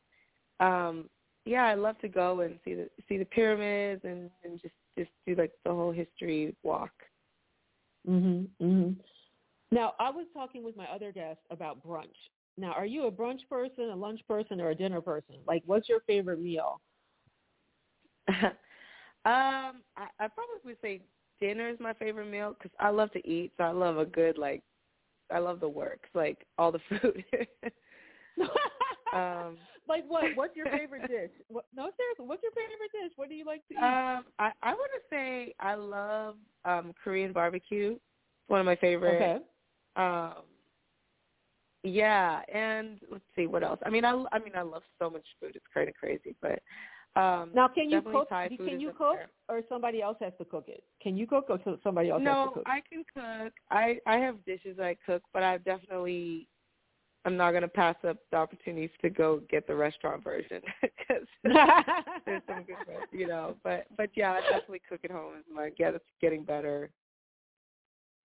um 0.65 1.09
yeah, 1.45 1.65
I'd 1.65 1.79
love 1.79 1.99
to 1.99 2.07
go 2.07 2.41
and 2.41 2.59
see 2.63 2.73
the 2.75 2.89
see 3.07 3.17
the 3.17 3.25
pyramids 3.25 4.01
and, 4.05 4.29
and 4.43 4.61
just 4.61 4.73
just 4.97 5.11
do 5.25 5.35
like 5.35 5.51
the 5.65 5.71
whole 5.71 5.91
history 5.91 6.55
walk. 6.63 6.93
Mhm. 8.07 8.47
Mhm. 8.61 8.95
Now 9.71 9.93
I 9.99 10.09
was 10.09 10.27
talking 10.33 10.63
with 10.63 10.77
my 10.77 10.87
other 10.95 11.11
guest 11.11 11.39
about 11.51 11.83
brunch, 11.85 12.19
Now, 12.57 12.71
are 12.71 12.85
you 12.85 13.05
a 13.07 13.11
brunch 13.11 13.41
person, 13.49 13.89
a 13.89 13.95
lunch 13.95 14.21
person, 14.27 14.61
or 14.61 14.69
a 14.69 14.75
dinner 14.75 15.01
person? 15.01 15.35
Like, 15.45 15.63
what's 15.65 15.89
your 15.89 15.99
favorite 16.07 16.39
meal? 16.41 16.79
um, 18.27 18.53
I 19.25 20.07
I 20.23 20.27
probably 20.27 20.61
would 20.65 20.77
say 20.81 21.01
dinner 21.39 21.69
is 21.69 21.79
my 21.79 21.93
favorite 21.93 22.29
meal 22.29 22.55
because 22.57 22.71
I 22.79 22.89
love 22.89 23.11
to 23.11 23.27
eat. 23.27 23.51
So 23.57 23.63
I 23.65 23.71
love 23.71 23.97
a 23.97 24.05
good 24.05 24.37
like, 24.37 24.63
I 25.31 25.39
love 25.39 25.59
the 25.59 25.69
works, 25.69 26.09
like 26.13 26.45
all 26.57 26.71
the 26.71 26.79
food. 26.89 27.23
um, 29.13 29.57
like 29.87 30.03
what? 30.07 30.25
What's 30.35 30.55
your 30.55 30.67
favorite 30.67 31.07
dish? 31.07 31.31
What, 31.49 31.65
no, 31.75 31.89
seriously, 31.97 32.25
what's 32.25 32.43
your 32.43 32.51
favorite 32.51 32.91
dish? 32.91 33.11
What 33.15 33.29
do 33.29 33.35
you 33.35 33.45
like 33.45 33.65
to 33.67 33.73
eat? 33.73 33.77
Um, 33.77 34.25
I 34.39 34.51
I 34.63 34.73
want 34.73 34.91
to 34.95 35.01
say 35.09 35.53
I 35.59 35.75
love 35.75 36.35
um 36.65 36.93
Korean 37.03 37.33
barbecue. 37.33 37.91
It's 37.93 38.49
one 38.49 38.59
of 38.59 38.65
my 38.65 38.75
favorite. 38.75 39.15
okay. 39.15 39.37
Um, 39.95 40.43
yeah, 41.83 42.41
and 42.53 42.99
let's 43.11 43.23
see 43.35 43.47
what 43.47 43.63
else. 43.63 43.79
I 43.85 43.89
mean, 43.89 44.05
I 44.05 44.23
I 44.31 44.39
mean 44.39 44.53
I 44.55 44.61
love 44.61 44.83
so 44.99 45.09
much 45.09 45.25
food. 45.39 45.51
It's 45.55 45.65
kind 45.73 45.89
of 45.89 45.95
crazy, 45.95 46.35
but 46.41 46.59
um, 47.17 47.51
Now, 47.53 47.67
can 47.67 47.89
you 47.89 48.01
cook? 48.01 48.29
Can 48.29 48.79
you 48.79 48.91
cook, 48.97 49.15
there. 49.15 49.29
or 49.49 49.61
somebody 49.67 50.01
else 50.01 50.17
has 50.21 50.33
to 50.37 50.45
cook 50.45 50.65
it? 50.67 50.83
Can 51.01 51.17
you 51.17 51.25
cook, 51.25 51.45
or 51.49 51.59
somebody 51.83 52.09
else 52.09 52.21
has 52.21 52.25
to 52.25 52.45
No, 52.45 52.51
cook? 52.53 52.63
I 52.65 52.81
can 52.89 53.03
cook. 53.13 53.53
I 53.71 53.99
I 54.05 54.17
have 54.17 54.43
dishes 54.45 54.79
I 54.79 54.95
cook, 55.05 55.23
but 55.33 55.43
I 55.43 55.57
definitely 55.57 56.47
I'm 57.25 57.35
not 57.35 57.51
gonna 57.51 57.67
pass 57.67 57.95
up 58.07 58.17
the 58.31 58.37
opportunities 58.37 58.89
to 59.01 59.09
go 59.09 59.41
get 59.49 59.67
the 59.67 59.75
restaurant 59.75 60.23
version 60.23 60.61
because 60.81 61.27
there's 62.25 62.41
some 62.47 62.63
good, 62.63 62.77
you 63.11 63.27
know. 63.27 63.55
But 63.63 63.87
but 63.97 64.09
yeah, 64.15 64.33
I 64.33 64.41
definitely 64.41 64.81
cook 64.87 65.01
at 65.03 65.11
home. 65.11 65.33
Is 65.39 65.45
my 65.53 65.71
yeah, 65.77 65.89
it's 65.89 66.05
getting 66.21 66.43
better. 66.43 66.89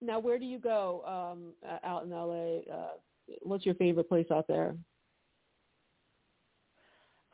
now, 0.01 0.21
where 0.21 0.39
do 0.39 0.45
you 0.45 0.59
go 0.59 1.03
um, 1.07 1.53
out 1.83 2.05
in 2.05 2.11
LA? 2.11 2.59
Uh, 2.73 2.93
what's 3.43 3.65
your 3.65 3.75
favorite 3.77 4.09
place 4.09 4.27
out 4.31 4.47
there? 4.47 4.77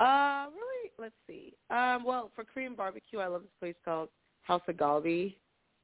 Uh, 0.00 0.46
really, 0.52 0.90
let's 0.98 1.14
see. 1.26 1.54
Um, 1.70 2.04
well, 2.04 2.30
for 2.34 2.44
Korean 2.44 2.74
barbecue, 2.74 3.18
I 3.18 3.26
love 3.26 3.42
this 3.42 3.50
place 3.61 3.74
called 3.84 4.08
House 4.42 4.62
of 4.68 4.76
Galbi. 4.76 5.34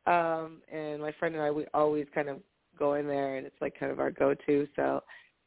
Um, 0.07 0.59
and 0.71 1.01
my 1.01 1.13
friend 1.19 1.35
and 1.35 1.43
I, 1.43 1.51
we 1.51 1.67
always 1.75 2.07
kind 2.15 2.29
of 2.29 2.39
go 2.79 2.95
in 2.95 3.07
there, 3.07 3.37
and 3.37 3.47
it's 3.47 3.61
like 3.61 3.79
kind 3.79 3.91
of 3.91 3.99
our 4.01 4.11
go-to. 4.11 4.69
So 4.77 5.03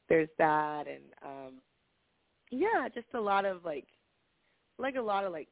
there's 0.09 0.29
that, 0.37 0.85
and 0.87 1.03
um, 1.23 1.53
yeah, 2.49 2.87
just 2.93 3.07
a 3.13 3.19
lot 3.19 3.45
of 3.45 3.63
like, 3.63 3.85
like 4.79 4.95
a 4.95 5.01
lot 5.01 5.23
of 5.23 5.31
like 5.31 5.47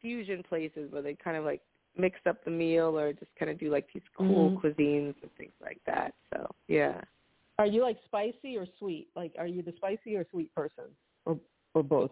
fusion 0.00 0.42
places 0.48 0.92
where 0.92 1.02
they 1.02 1.14
kind 1.14 1.36
of 1.36 1.44
like 1.44 1.60
mix 1.96 2.18
up 2.26 2.44
the 2.44 2.50
meal 2.50 2.98
or 2.98 3.12
just 3.12 3.30
kind 3.38 3.50
of 3.50 3.58
do 3.58 3.70
like 3.70 3.86
these 3.92 4.02
cool 4.16 4.50
Mhm. 4.50 4.60
cuisines 4.60 5.14
and 5.22 5.34
things 5.36 5.54
like 5.62 5.80
that. 5.86 6.14
So 6.32 6.50
yeah. 6.68 7.00
Are 7.58 7.66
you 7.66 7.82
like 7.82 7.98
spicy 8.04 8.56
or 8.56 8.66
sweet? 8.78 9.08
Like, 9.14 9.32
are 9.38 9.46
you 9.46 9.62
the 9.62 9.72
spicy 9.76 10.16
or 10.16 10.26
sweet 10.30 10.52
person, 10.54 10.84
or 11.24 11.38
or 11.74 11.82
both? 11.82 12.10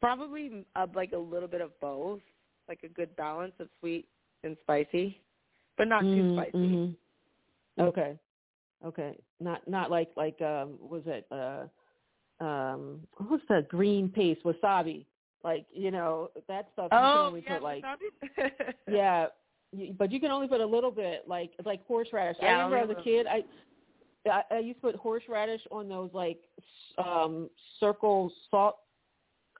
Probably 0.00 0.64
uh, 0.76 0.86
like 0.94 1.12
a 1.12 1.18
little 1.18 1.48
bit 1.48 1.60
of 1.60 1.78
both, 1.80 2.20
like 2.68 2.80
a 2.82 2.88
good 2.88 3.14
balance 3.16 3.54
of 3.58 3.68
sweet 3.80 4.06
and 4.42 4.56
spicy, 4.62 5.20
but 5.78 5.88
not 5.88 6.02
too 6.02 6.06
Mhm, 6.06 6.32
spicy. 6.34 6.52
mhm. 6.56 6.96
Okay, 7.80 8.18
okay. 8.84 9.18
Not 9.40 9.66
not 9.66 9.90
like 9.90 10.10
like 10.16 10.40
um 10.42 10.78
was 10.80 11.02
it 11.06 11.26
uh 11.32 11.66
um 12.44 13.00
what's 13.28 13.44
that 13.48 13.68
green 13.68 14.08
paste 14.10 14.42
wasabi? 14.44 15.06
Like 15.42 15.66
you 15.72 15.90
know 15.90 16.30
that 16.48 16.68
stuff. 16.74 16.90
You 16.92 16.98
can 16.98 17.00
Oh, 17.00 17.26
only 17.28 17.40
yeah, 17.40 17.54
put 17.54 17.62
like 17.62 17.84
yeah, 18.90 19.26
but 19.98 20.12
you 20.12 20.20
can 20.20 20.30
only 20.30 20.48
put 20.48 20.60
a 20.60 20.66
little 20.66 20.90
bit, 20.90 21.26
like 21.26 21.52
like 21.64 21.86
horseradish. 21.86 22.36
I 22.42 22.46
remember 22.50 22.76
as 22.76 22.90
a 22.90 23.02
kid, 23.02 23.26
I, 23.26 23.44
I 24.30 24.42
I 24.50 24.58
used 24.58 24.80
to 24.80 24.86
put 24.92 24.96
horseradish 24.96 25.62
on 25.70 25.88
those 25.88 26.10
like 26.12 26.40
um 26.98 27.50
circle 27.80 28.32
salt, 28.50 28.76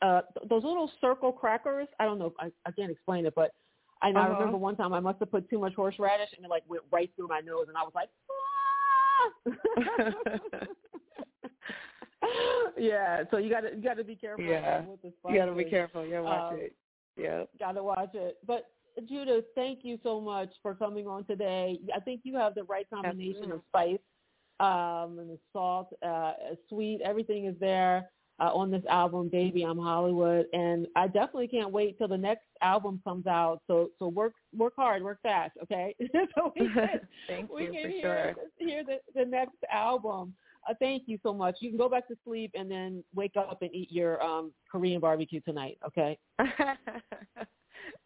uh 0.03 0.23
those 0.49 0.65
little 0.65 0.91
circle 1.01 1.33
crackers. 1.33 1.89
I 2.01 2.05
don't 2.05 2.19
know, 2.19 2.33
I 2.39 2.51
I 2.67 2.71
can't 2.73 2.91
explain 2.91 3.27
it, 3.27 3.35
but 3.35 3.53
I, 4.03 4.09
I 4.09 4.11
Uh-huh. 4.11 4.29
remember 4.31 4.57
one 4.59 4.77
time 4.77 4.93
I 4.93 5.01
must 5.01 5.19
have 5.21 5.31
put 5.31 5.49
too 5.49 5.59
much 5.59 5.75
horseradish 5.75 6.31
and 6.37 6.45
it 6.45 6.51
like 6.51 6.65
went 6.69 6.83
right 6.91 7.11
through 7.17 7.29
my 7.29 7.41
nose, 7.41 7.67
and 7.69 7.77
I 7.77 7.83
was 7.83 7.93
like. 7.95 8.11
"Ah!" 8.31 8.35
yeah, 12.77 13.25
so 13.31 13.37
you 13.39 13.51
got 13.51 13.61
to 13.61 13.75
you 13.75 13.83
got 13.83 13.97
to 13.97 14.05
be 14.05 14.17
careful 14.17 14.45
Yeah. 14.45 14.81
with 14.87 15.01
you 15.03 15.37
gotta 15.37 15.55
be 15.55 15.65
careful. 15.65 16.07
Yeah, 16.07 16.21
watch 16.21 16.53
Um, 16.53 16.59
it. 16.59 16.77
Yeah. 17.17 17.45
gotta 17.59 17.83
watch 17.83 18.15
it. 18.15 18.39
But 18.47 18.67
Judith, 19.09 19.45
thank 19.55 19.81
you 19.83 19.99
so 20.03 20.21
much 20.21 20.51
for 20.63 20.75
coming 20.75 21.07
on 21.07 21.25
today. 21.25 21.79
I 21.95 22.01
think 22.01 22.21
you 22.25 22.37
have 22.37 22.55
the 22.55 22.65
right 22.65 22.89
combination 22.89 23.53
of 23.53 23.61
spice 23.69 23.99
um, 24.61 25.19
and 25.19 25.31
the 25.31 25.39
salt, 25.53 25.93
uh, 26.05 26.33
sweet. 26.69 27.01
Everything 27.05 27.47
is 27.47 27.55
there 27.61 28.11
uh, 28.41 28.53
on 28.53 28.71
this 28.71 28.83
album, 28.89 29.29
Baby 29.29 29.63
I'm 29.63 29.79
Hollywood, 29.79 30.47
and 30.53 30.87
I 30.97 31.07
definitely 31.07 31.49
can't 31.49 31.71
wait 31.71 31.99
till 31.99 32.09
the 32.09 32.17
next 32.17 32.45
album 32.63 33.01
comes 33.05 33.27
out. 33.27 33.61
So 33.67 33.91
so 33.99 34.09
work 34.09 34.35
work 34.57 34.75
hard, 34.77 35.03
work 35.03 35.19
fast, 35.23 35.53
okay? 35.63 35.95
so 36.35 36.53
we 36.59 36.69
can, 36.75 37.01
Thank 37.29 37.53
we 37.53 37.67
you 37.67 37.73
can 37.73 37.83
for 37.83 37.89
hear, 37.89 38.35
sure. 38.37 38.69
hear 38.69 38.85
the, 38.85 38.99
the 39.15 39.25
next 39.25 39.59
album. 39.73 40.35
Uh, 40.69 40.75
thank 40.81 41.05
you 41.07 41.19
so 41.23 41.33
much. 41.33 41.57
You 41.61 41.69
can 41.69 41.79
go 41.79 41.89
back 41.89 42.09
to 42.09 42.17
sleep 42.25 42.51
and 42.55 42.71
then 42.71 43.05
wake 43.15 43.35
up 43.37 43.59
and 43.61 43.75
eat 43.75 43.93
your 43.93 44.23
um, 44.23 44.53
Korean 44.71 44.99
barbecue 44.99 45.41
tonight, 45.43 45.77
okay? 45.87 46.19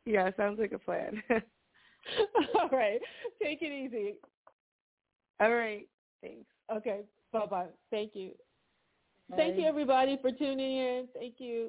yeah, 0.05 0.31
sounds 0.37 0.59
like 0.59 0.73
a 0.73 0.79
plan. 0.79 1.23
All 2.59 2.69
right. 2.71 3.01
Take 3.41 3.63
it 3.63 3.73
easy. 3.73 4.15
All 5.41 5.53
right. 5.53 5.87
Thanks. 6.22 6.46
Okay. 6.74 7.00
Bye 7.33 7.46
bye. 7.46 7.66
Thank 7.90 8.12
you. 8.14 8.33
Thank 9.37 9.59
you 9.59 9.66
everybody 9.66 10.18
for 10.22 10.31
tuning 10.31 10.78
in. 10.78 11.09
Thank 11.14 11.35
you. 11.38 11.68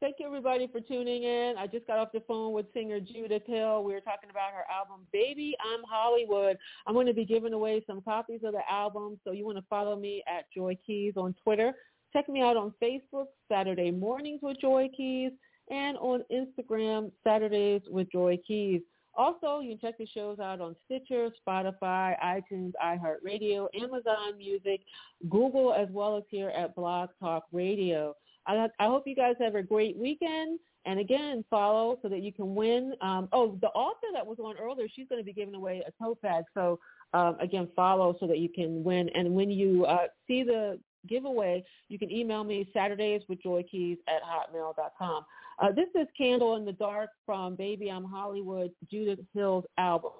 Thank 0.00 0.16
you 0.18 0.26
everybody 0.26 0.66
for 0.66 0.80
tuning 0.80 1.24
in. 1.24 1.54
I 1.58 1.66
just 1.66 1.86
got 1.86 1.98
off 1.98 2.10
the 2.12 2.22
phone 2.26 2.52
with 2.52 2.66
singer 2.74 2.98
Judith 3.00 3.42
Hill. 3.46 3.84
We 3.84 3.92
were 3.92 4.00
talking 4.00 4.30
about 4.30 4.52
her 4.52 4.64
album 4.70 5.06
Baby 5.12 5.54
I'm 5.60 5.80
Hollywood. 5.88 6.58
I'm 6.86 6.94
going 6.94 7.06
to 7.06 7.14
be 7.14 7.24
giving 7.24 7.52
away 7.52 7.84
some 7.86 8.00
copies 8.02 8.40
of 8.44 8.52
the 8.52 8.68
album. 8.68 9.18
So 9.24 9.32
you 9.32 9.44
want 9.44 9.58
to 9.58 9.64
follow 9.70 9.96
me 9.96 10.22
at 10.26 10.44
Joy 10.54 10.76
Keys 10.84 11.14
on 11.16 11.34
Twitter. 11.44 11.72
Check 12.12 12.28
me 12.28 12.42
out 12.42 12.56
on 12.56 12.74
Facebook, 12.82 13.26
Saturday 13.48 13.90
Mornings 13.90 14.40
with 14.42 14.60
Joy 14.60 14.88
Keys, 14.96 15.32
and 15.70 15.96
on 15.98 16.24
Instagram, 16.32 17.10
Saturdays 17.24 17.82
with 17.88 18.10
Joy 18.10 18.38
Keys. 18.46 18.82
Also, 19.14 19.60
you 19.60 19.70
can 19.70 19.78
check 19.78 19.98
the 19.98 20.06
shows 20.06 20.38
out 20.38 20.60
on 20.60 20.74
Stitcher, 20.84 21.30
Spotify, 21.46 22.14
iTunes, 22.24 22.72
iHeartRadio, 22.82 23.68
Amazon 23.74 24.38
Music, 24.38 24.80
Google, 25.28 25.74
as 25.74 25.88
well 25.90 26.16
as 26.16 26.22
here 26.30 26.50
at 26.50 26.74
Blog 26.74 27.10
Talk 27.20 27.44
Radio. 27.52 28.14
I, 28.46 28.68
I 28.78 28.86
hope 28.86 29.06
you 29.06 29.14
guys 29.14 29.34
have 29.40 29.54
a 29.54 29.62
great 29.62 29.96
weekend. 29.96 30.58
And 30.84 30.98
again, 30.98 31.44
follow 31.48 31.98
so 32.02 32.08
that 32.08 32.22
you 32.22 32.32
can 32.32 32.54
win. 32.54 32.94
Um, 33.00 33.28
oh, 33.32 33.56
the 33.60 33.68
author 33.68 34.08
that 34.14 34.26
was 34.26 34.38
on 34.40 34.56
earlier, 34.58 34.88
she's 34.92 35.06
going 35.08 35.20
to 35.20 35.24
be 35.24 35.32
giving 35.32 35.54
away 35.54 35.82
a 35.86 36.02
tote 36.02 36.20
bag. 36.22 36.44
So 36.54 36.80
um, 37.14 37.36
again, 37.40 37.68
follow 37.76 38.16
so 38.18 38.26
that 38.26 38.38
you 38.38 38.48
can 38.48 38.82
win. 38.82 39.08
And 39.14 39.34
when 39.34 39.50
you 39.50 39.84
uh, 39.84 40.08
see 40.26 40.42
the 40.42 40.80
giveaway, 41.08 41.64
you 41.88 41.98
can 41.98 42.10
email 42.10 42.42
me 42.42 42.68
Saturdays 42.72 43.22
with 43.28 43.42
Joy 43.42 43.64
Keys 43.70 43.98
at 44.08 44.22
hotmail.com. 44.22 45.24
Uh, 45.58 45.70
this 45.72 45.88
is 45.94 46.06
Candle 46.16 46.56
in 46.56 46.64
the 46.64 46.72
Dark 46.72 47.10
from 47.26 47.56
Baby 47.56 47.90
I'm 47.90 48.04
Hollywood, 48.04 48.70
Judith 48.90 49.18
Hill's 49.34 49.64
album. 49.78 50.12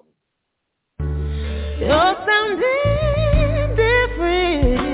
You're 0.99 2.15
sounding 2.25 3.75
different. 3.75 4.93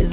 Is 0.00 0.12